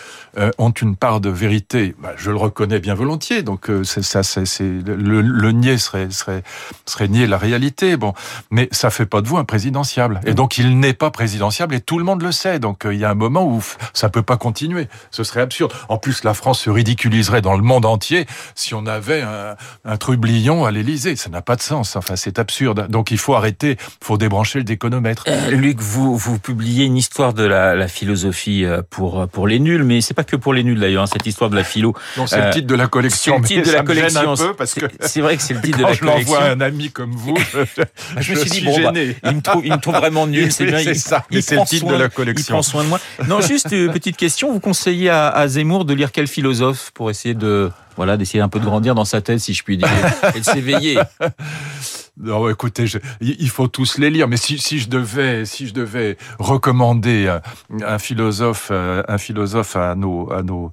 ont 0.58 0.70
une 0.70 0.96
part 0.96 1.20
de 1.20 1.30
vérité, 1.30 1.94
bah, 1.98 2.12
je 2.16 2.30
le 2.30 2.36
reconnais 2.36 2.78
bien 2.78 2.94
volontiers. 2.94 3.42
Donc 3.42 3.70
ça, 3.84 4.22
c'est 4.22 4.81
le, 4.86 5.20
le 5.20 5.52
nier 5.52 5.78
serait 5.78 6.10
serait 6.10 6.42
serait 6.86 7.08
nier 7.08 7.26
la 7.26 7.38
réalité. 7.38 7.96
Bon, 7.96 8.14
mais 8.50 8.68
ça 8.72 8.90
fait 8.90 9.06
pas 9.06 9.20
de 9.20 9.28
vous 9.28 9.36
un 9.36 9.44
présidentiable. 9.44 10.20
Et 10.26 10.34
donc 10.34 10.58
il 10.58 10.78
n'est 10.78 10.94
pas 10.94 11.10
présidentiable 11.10 11.74
et 11.74 11.80
tout 11.80 11.98
le 11.98 12.04
monde 12.04 12.22
le 12.22 12.32
sait. 12.32 12.58
Donc 12.58 12.82
il 12.84 12.98
y 12.98 13.04
a 13.04 13.10
un 13.10 13.14
moment 13.14 13.44
où 13.44 13.62
ça 13.92 14.08
peut 14.08 14.22
pas 14.22 14.36
continuer. 14.36 14.88
Ce 15.10 15.24
serait 15.24 15.40
absurde. 15.40 15.72
En 15.88 15.98
plus, 15.98 16.24
la 16.24 16.34
France 16.34 16.60
se 16.60 16.70
ridiculiserait 16.70 17.42
dans 17.42 17.56
le 17.56 17.62
monde 17.62 17.84
entier 17.84 18.26
si 18.54 18.74
on 18.74 18.86
avait 18.86 19.22
un, 19.22 19.56
un 19.84 19.96
trublion 19.96 20.64
à 20.64 20.70
l'Élysée. 20.70 21.16
Ça 21.16 21.30
n'a 21.30 21.42
pas 21.42 21.56
de 21.56 21.62
sens. 21.62 21.96
Enfin, 21.96 22.16
c'est 22.16 22.38
absurde. 22.38 22.88
Donc 22.88 23.10
il 23.10 23.18
faut 23.18 23.34
arrêter. 23.34 23.76
Il 23.80 24.04
faut 24.06 24.18
débrancher 24.18 24.58
le 24.58 24.64
déconomètre. 24.64 25.24
Euh, 25.28 25.50
Luc, 25.50 25.80
vous 25.80 26.16
vous 26.16 26.38
publiez 26.38 26.84
une 26.84 26.96
histoire 26.96 27.34
de 27.34 27.44
la, 27.44 27.74
la 27.74 27.88
philosophie 27.88 28.64
euh, 28.64 28.82
pour 28.88 29.28
pour 29.28 29.46
les 29.46 29.58
nuls, 29.58 29.84
mais 29.84 30.00
c'est 30.00 30.14
pas 30.14 30.24
que 30.24 30.36
pour 30.36 30.54
les 30.54 30.64
nuls 30.64 30.80
d'ailleurs. 30.80 31.02
Hein, 31.02 31.06
cette 31.06 31.26
histoire 31.26 31.50
de 31.50 31.56
la 31.56 31.64
philo. 31.64 31.94
Non, 32.16 32.26
c'est 32.26 32.38
le 32.38 32.44
euh, 32.44 32.52
titre 32.52 32.66
de 32.66 32.74
la 32.74 32.86
collection. 32.86 33.36
C'est 33.36 33.56
le 33.56 33.62
titre 33.62 33.68
de 33.68 33.76
la 33.76 33.82
collection. 33.82 34.32
Un 34.32 34.36
peu 34.36 34.54
parce 34.54 34.71
c'est 35.00 35.20
vrai 35.20 35.36
que 35.36 35.42
c'est 35.42 35.54
le 35.54 35.60
titre 35.60 35.78
de 35.78 35.82
la 35.82 35.96
collection. 35.96 36.06
Quand 36.06 36.18
je 36.18 36.24
l'envoie 36.24 36.42
à 36.42 36.50
un 36.50 36.60
ami 36.60 36.90
comme 36.90 37.12
vous, 37.12 37.36
je, 38.18 38.32
me 38.32 38.36
suis, 38.38 38.50
dit 38.50 38.64
bon, 38.64 38.80
bah, 38.82 38.92
il 38.94 39.36
me 39.36 39.40
trouve 39.40 39.66
il 39.66 39.72
me 39.72 39.78
trouve 39.78 39.94
vraiment 39.94 40.26
nul. 40.26 40.52
C'est 40.52 40.66
bien. 40.66 40.78
C'est 40.78 40.94
ça. 40.94 41.24
Mais 41.30 41.40
c'est 41.40 41.56
le 41.56 41.64
titre 41.64 41.86
de 41.86 41.94
la 41.94 42.08
collection. 42.08 42.44
Il 42.44 42.52
prend 42.52 42.62
soin 42.62 42.84
de 42.84 42.88
moi. 42.88 43.00
Non, 43.26 43.40
juste 43.40 43.68
une 43.72 43.92
petite 43.92 44.16
question. 44.16 44.52
Vous 44.52 44.60
conseillez 44.60 45.10
à, 45.10 45.46
Zemmour 45.48 45.84
de 45.84 45.94
lire 45.94 46.12
quel 46.12 46.26
philosophe 46.26 46.90
pour 46.94 47.10
essayer 47.10 47.34
de, 47.34 47.70
voilà, 47.96 48.16
d'essayer 48.16 48.40
un 48.40 48.48
peu 48.48 48.60
de 48.60 48.64
grandir 48.64 48.94
dans 48.94 49.04
sa 49.04 49.20
tête, 49.20 49.40
si 49.40 49.54
je 49.54 49.62
puis 49.62 49.76
dire, 49.76 49.88
et 50.34 50.40
de 50.40 50.44
s'éveiller? 50.44 50.98
Non, 52.20 52.46
écoutez, 52.50 52.84
il 53.22 53.48
faut 53.48 53.68
tous 53.68 53.96
les 53.96 54.10
lire. 54.10 54.28
Mais 54.28 54.36
si, 54.36 54.58
si 54.58 54.78
je 54.78 54.90
devais, 54.90 55.46
si 55.46 55.66
je 55.66 55.72
devais 55.72 56.18
recommander 56.38 57.34
un, 57.82 57.98
philosophe, 57.98 58.68
euh, 58.70 59.02
un 59.08 59.16
philosophe 59.16 59.76
à 59.76 59.94
nos, 59.94 60.30
à 60.30 60.42
nos, 60.42 60.72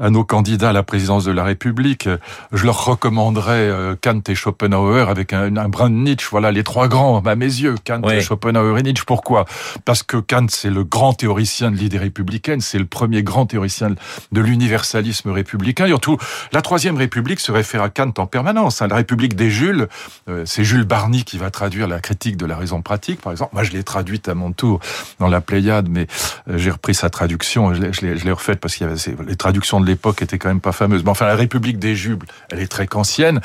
à 0.00 0.10
nos 0.10 0.24
candidats 0.24 0.70
à 0.70 0.72
la 0.72 0.82
présidence 0.82 1.24
de 1.24 1.30
la 1.30 1.44
République, 1.44 2.08
je 2.50 2.64
leur 2.64 2.84
recommanderais 2.84 3.68
euh, 3.68 3.94
Kant 4.02 4.22
et 4.28 4.34
Schopenhauer 4.34 5.08
avec 5.08 5.32
un, 5.32 5.56
un 5.56 5.68
brin 5.68 5.88
de 5.88 5.94
Nietzsche. 5.94 6.26
Voilà 6.32 6.50
les 6.50 6.64
trois 6.64 6.88
grands 6.88 7.20
à 7.20 7.36
mes 7.36 7.46
yeux, 7.46 7.76
Kant, 7.86 8.02
Schopenhauer 8.20 8.78
et 8.78 8.82
Nietzsche. 8.82 9.04
Pourquoi? 9.06 9.44
Parce 9.84 10.02
que 10.02 10.16
Kant, 10.16 10.46
c'est 10.48 10.70
le 10.70 10.82
grand 10.82 11.12
théoricien 11.12 11.70
de 11.70 11.76
l'idée 11.76 11.98
républicaine, 11.98 12.60
c'est 12.60 12.80
le 12.80 12.86
premier 12.86 13.22
grand 13.22 13.46
théoricien 13.46 13.94
de 14.32 14.40
l'universalisme 14.40 15.30
républicain. 15.30 15.86
Et 15.86 15.90
surtout, 15.90 16.18
la 16.52 16.60
Troisième 16.60 16.96
République 16.96 17.38
se 17.38 17.52
réfère 17.52 17.82
à 17.82 17.88
Kant 17.88 18.12
en 18.18 18.26
permanence. 18.26 18.82
Hein. 18.82 18.88
La 18.88 18.96
République 18.96 19.36
des 19.36 19.50
Jules, 19.50 19.86
euh, 20.28 20.42
c'est 20.44 20.64
Jules 20.72 20.84
Barny 20.84 21.22
qui 21.24 21.36
va 21.36 21.50
traduire 21.50 21.86
la 21.86 22.00
critique 22.00 22.38
de 22.38 22.46
la 22.46 22.56
raison 22.56 22.80
pratique, 22.80 23.20
par 23.20 23.30
exemple. 23.30 23.50
Moi, 23.52 23.62
je 23.62 23.72
l'ai 23.72 23.84
traduite 23.84 24.26
à 24.30 24.34
mon 24.34 24.52
tour 24.52 24.80
dans 25.18 25.28
la 25.28 25.42
Pléiade, 25.42 25.86
mais 25.90 26.06
euh, 26.48 26.56
j'ai 26.56 26.70
repris 26.70 26.94
sa 26.94 27.10
traduction, 27.10 27.74
je 27.74 28.06
l'ai 28.06 28.32
refaite 28.32 28.58
parce 28.58 28.76
qu'il 28.76 28.86
y 28.86 28.90
avait 28.90 28.98
les 29.26 29.36
traductions 29.36 29.82
de 29.82 29.86
l'époque 29.86 30.22
étaient 30.22 30.38
quand 30.38 30.48
même 30.48 30.62
pas 30.62 30.72
fameuses. 30.72 31.04
Mais 31.04 31.10
enfin, 31.10 31.26
la 31.26 31.36
République 31.36 31.78
des 31.78 31.94
Jules, 31.94 32.20
elle 32.50 32.60
est 32.60 32.68
très 32.68 32.86
kantienne. 32.86 33.42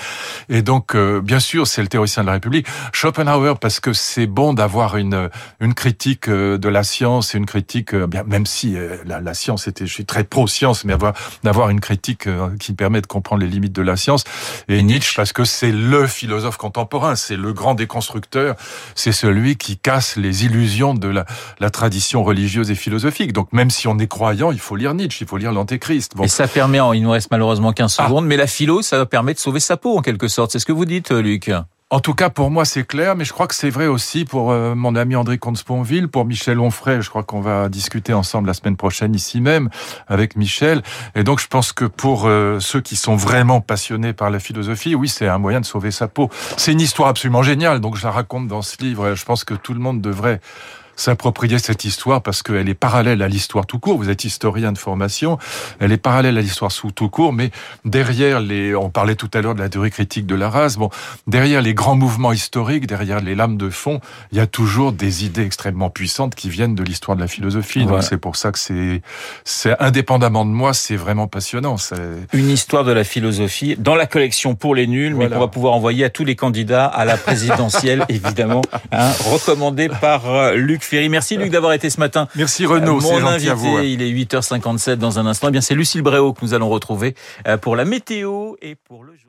Et 0.48 0.62
donc, 0.62 0.96
euh, 0.96 1.20
bien 1.20 1.42
sûr, 1.42 1.68
c'est 1.68 1.82
le 1.82 1.90
théoricien 1.90 2.24
de 2.24 2.28
la 2.28 2.34
République. 2.34 2.66
Schopenhauer, 2.94 3.60
parce 3.60 3.82
que 3.82 3.92
c'est 3.92 4.28
bon 4.28 4.54
d'avoir 4.54 4.96
une, 4.96 5.30
une 5.60 5.74
critique 5.74 6.30
de 6.30 6.70
la 6.70 6.84
science 6.84 7.36
et 7.36 7.40
une 7.40 7.46
critique, 7.46 7.94
bien, 7.94 8.24
même 8.24 8.46
si 8.46 8.78
la, 9.06 9.20
la, 9.20 9.34
science 9.34 9.68
était, 9.68 9.86
je 9.86 9.94
suis 9.94 10.06
très 10.06 10.24
pro-science, 10.24 10.86
mais 10.86 10.94
avoir, 10.94 11.14
d'avoir 11.44 11.72
une 11.72 11.82
critique 11.82 12.30
qui 12.58 12.72
permet 12.72 13.02
de 13.02 13.08
comprendre 13.08 13.42
les 13.42 13.50
limites 13.50 13.74
de 13.74 13.82
la 13.82 13.98
science. 13.98 14.24
Et, 14.70 14.82
Nietzsche, 14.82 15.12
parce 15.14 15.34
que 15.34 15.44
c'est 15.44 15.74
le 15.74 16.08
philosophe 16.08 16.56
contemporain, 16.56 17.17
c'est 17.18 17.36
le 17.36 17.54
grand 17.54 17.74
déconstructeur, 17.74 18.56
c'est 18.96 19.12
celui 19.12 19.58
qui 19.58 19.78
casse 19.78 20.16
les 20.16 20.46
illusions 20.46 20.94
de 20.94 21.08
la, 21.08 21.26
la, 21.60 21.70
tradition 21.70 22.24
religieuse 22.24 22.72
et 22.72 22.76
philosophique. 22.76 23.34
Donc 23.34 23.52
même 23.52 23.70
si 23.70 23.88
on 23.88 23.98
est 24.00 24.08
croyant, 24.08 24.52
il 24.52 24.60
faut 24.60 24.76
lire 24.76 24.94
Nietzsche, 24.94 25.26
il 25.26 25.28
faut 25.28 25.38
lire 25.38 25.52
l'Antéchrist. 25.52 26.16
Bon. 26.16 26.24
Et 26.24 26.28
ça 26.28 26.48
permet, 26.48 26.80
il 26.94 27.02
nous 27.02 27.12
reste 27.12 27.30
malheureusement 27.32 27.74
15 27.74 27.98
ah. 28.00 28.06
secondes, 28.06 28.26
mais 28.26 28.38
la 28.38 28.48
philo, 28.48 28.82
ça 28.82 29.06
permet 29.06 29.34
de 29.34 29.40
sauver 29.40 29.60
sa 29.60 29.78
peau 29.78 29.98
en 29.98 30.02
quelque 30.02 30.28
sorte. 30.28 30.52
C'est 30.52 30.60
ce 30.60 30.66
que 30.66 30.72
vous 30.72 30.86
dites, 30.86 31.12
Luc 31.12 31.52
en 31.90 32.02
tout 32.02 32.14
cas, 32.14 32.30
pour 32.30 32.52
moi, 32.52 32.66
c'est 32.66 32.86
clair, 32.86 33.16
mais 33.16 33.24
je 33.24 33.32
crois 33.32 33.48
que 33.48 33.56
c'est 33.56 33.70
vrai 33.70 33.88
aussi 33.88 34.26
pour 34.26 34.52
euh, 34.52 34.76
mon 34.76 34.94
ami 34.94 35.16
André 35.16 35.38
Comte-Sponville, 35.38 36.10
pour 36.10 36.26
Michel 36.26 36.60
Onfray. 36.60 37.02
Je 37.02 37.10
crois 37.10 37.24
qu'on 37.24 37.40
va 37.40 37.70
discuter 37.70 38.12
ensemble 38.12 38.48
la 38.48 38.54
semaine 38.54 38.76
prochaine 38.76 39.16
ici 39.16 39.40
même 39.40 39.70
avec 40.08 40.36
Michel. 40.36 40.82
Et 41.16 41.24
donc, 41.24 41.40
je 41.40 41.48
pense 41.48 41.72
que 41.72 41.86
pour 41.86 42.26
euh, 42.26 42.60
ceux 42.60 42.82
qui 42.82 42.98
sont 42.98 43.16
vraiment 43.16 43.62
passionnés 43.62 44.12
par 44.12 44.30
la 44.30 44.40
philosophie, 44.40 44.96
oui, 44.96 45.08
c'est 45.08 45.30
un 45.30 45.38
moyen 45.38 45.62
de 45.62 45.66
sauver 45.66 45.92
sa 45.92 46.10
peau. 46.10 46.30
C'est 46.58 46.74
une 46.74 46.82
histoire 46.82 47.08
absolument 47.08 47.42
géniale, 47.42 47.80
donc 47.80 47.96
je 47.96 48.04
la 48.04 48.12
raconte 48.12 48.50
dans 48.50 48.62
ce 48.62 48.76
livre. 48.82 49.16
Je 49.16 49.24
pense 49.24 49.46
que 49.46 49.54
tout 49.54 49.74
le 49.74 49.80
monde 49.80 50.02
devrait 50.02 50.42
s'approprier 50.98 51.60
cette 51.60 51.86
histoire 51.86 52.22
parce 52.22 52.44
qu'elle 52.44 52.68
est 52.68 52.74
parallèle 52.74 53.22
à 53.22 53.30
l'histoire 53.30 53.66
tout 53.66 53.80
court. 53.80 53.98
Vous 53.98 54.10
êtes 54.10 54.26
historien 54.26 54.74
de 54.74 54.78
formation, 54.78 55.38
elle 55.80 55.94
est 55.94 55.98
parallèle 55.98 56.38
à 56.38 56.42
l'histoire 56.42 56.72
sous 56.72 56.92
tout 56.92 57.08
court, 57.10 57.32
mais 57.32 57.52
derrière 57.86 58.42
les, 58.42 58.76
on 58.76 58.90
parlait 58.90 59.16
tout 59.16 59.30
à 59.34 59.42
l'heure 59.42 59.56
de 59.56 59.62
la 59.62 59.70
théorie 59.70 59.92
critique 59.92 60.26
de 60.26 60.36
la 60.36 60.50
race, 60.50 60.78
bon, 60.78 60.90
derrière 61.28 61.62
les 61.62 61.74
grands 61.74 61.96
mouvements 61.96 62.34
historiques, 62.34 62.88
derrière 62.88 63.22
les 63.22 63.36
lames 63.36 63.58
de 63.58 63.70
fond, 63.70 64.02
il 64.32 64.38
y 64.38 64.42
a 64.42 64.48
toujours 64.48 64.92
des 64.92 65.24
idées 65.24 65.46
extrêmement 65.46 65.90
puissantes 65.90 66.36
qui 66.36 66.50
viennent 66.50 66.76
de 66.76 66.84
l'histoire 66.84 67.16
de 67.16 67.22
la 67.22 67.28
philosophie. 67.28 67.86
Donc 67.86 68.04
c'est 68.04 68.18
pour 68.18 68.36
ça 68.36 68.52
que 68.52 68.60
c'est, 68.60 69.02
c'est 69.46 69.80
indépendamment 69.80 70.46
de 70.46 70.52
moi, 70.52 70.74
c'est 70.74 70.96
vraiment 70.96 71.28
passionnant. 71.28 71.78
Une 72.34 72.50
histoire 72.50 72.84
de 72.84 72.92
la 72.92 73.04
philosophie 73.04 73.76
dans 73.78 73.96
la 73.96 74.08
collection 74.08 74.56
pour 74.56 74.76
les 74.76 74.88
nuls, 74.88 75.16
mais 75.16 75.30
qu'on 75.30 75.40
va 75.40 75.48
pouvoir 75.48 75.74
envoyer 75.74 76.06
à 76.06 76.10
tous 76.10 76.26
les 76.26 76.36
candidats 76.36 76.86
à 76.86 77.06
la 77.06 77.18
présidentielle, 77.18 78.06
évidemment, 78.10 78.62
hein, 78.92 79.12
recommandé 79.30 79.90
par 79.90 80.30
euh, 80.30 80.56
Merci 80.92 81.38
Luc 81.38 81.52
d'avoir 81.52 81.74
été 81.74 81.90
ce 81.90 82.00
matin. 82.00 82.28
Merci 82.36 82.66
Renaud, 82.66 83.00
à 83.00 83.54
vous. 83.54 83.80
Il 83.80 84.02
est 84.02 84.12
8h57 84.12 84.96
dans 84.96 85.20
un 85.20 85.26
instant. 85.26 85.48
Eh 85.50 85.52
bien, 85.52 85.62
c'est 85.62 85.76
Lucille 85.76 86.02
Bréau 86.02 86.34
que 86.34 86.44
nous 86.44 86.54
allons 86.54 86.70
retrouver 86.70 87.16
euh, 87.48 87.58
pour 87.58 87.76
la 87.76 87.86
météo 87.86 88.56
et 88.62 88.76
pour 88.76 89.04
le 89.04 89.16
jour. 89.16 89.27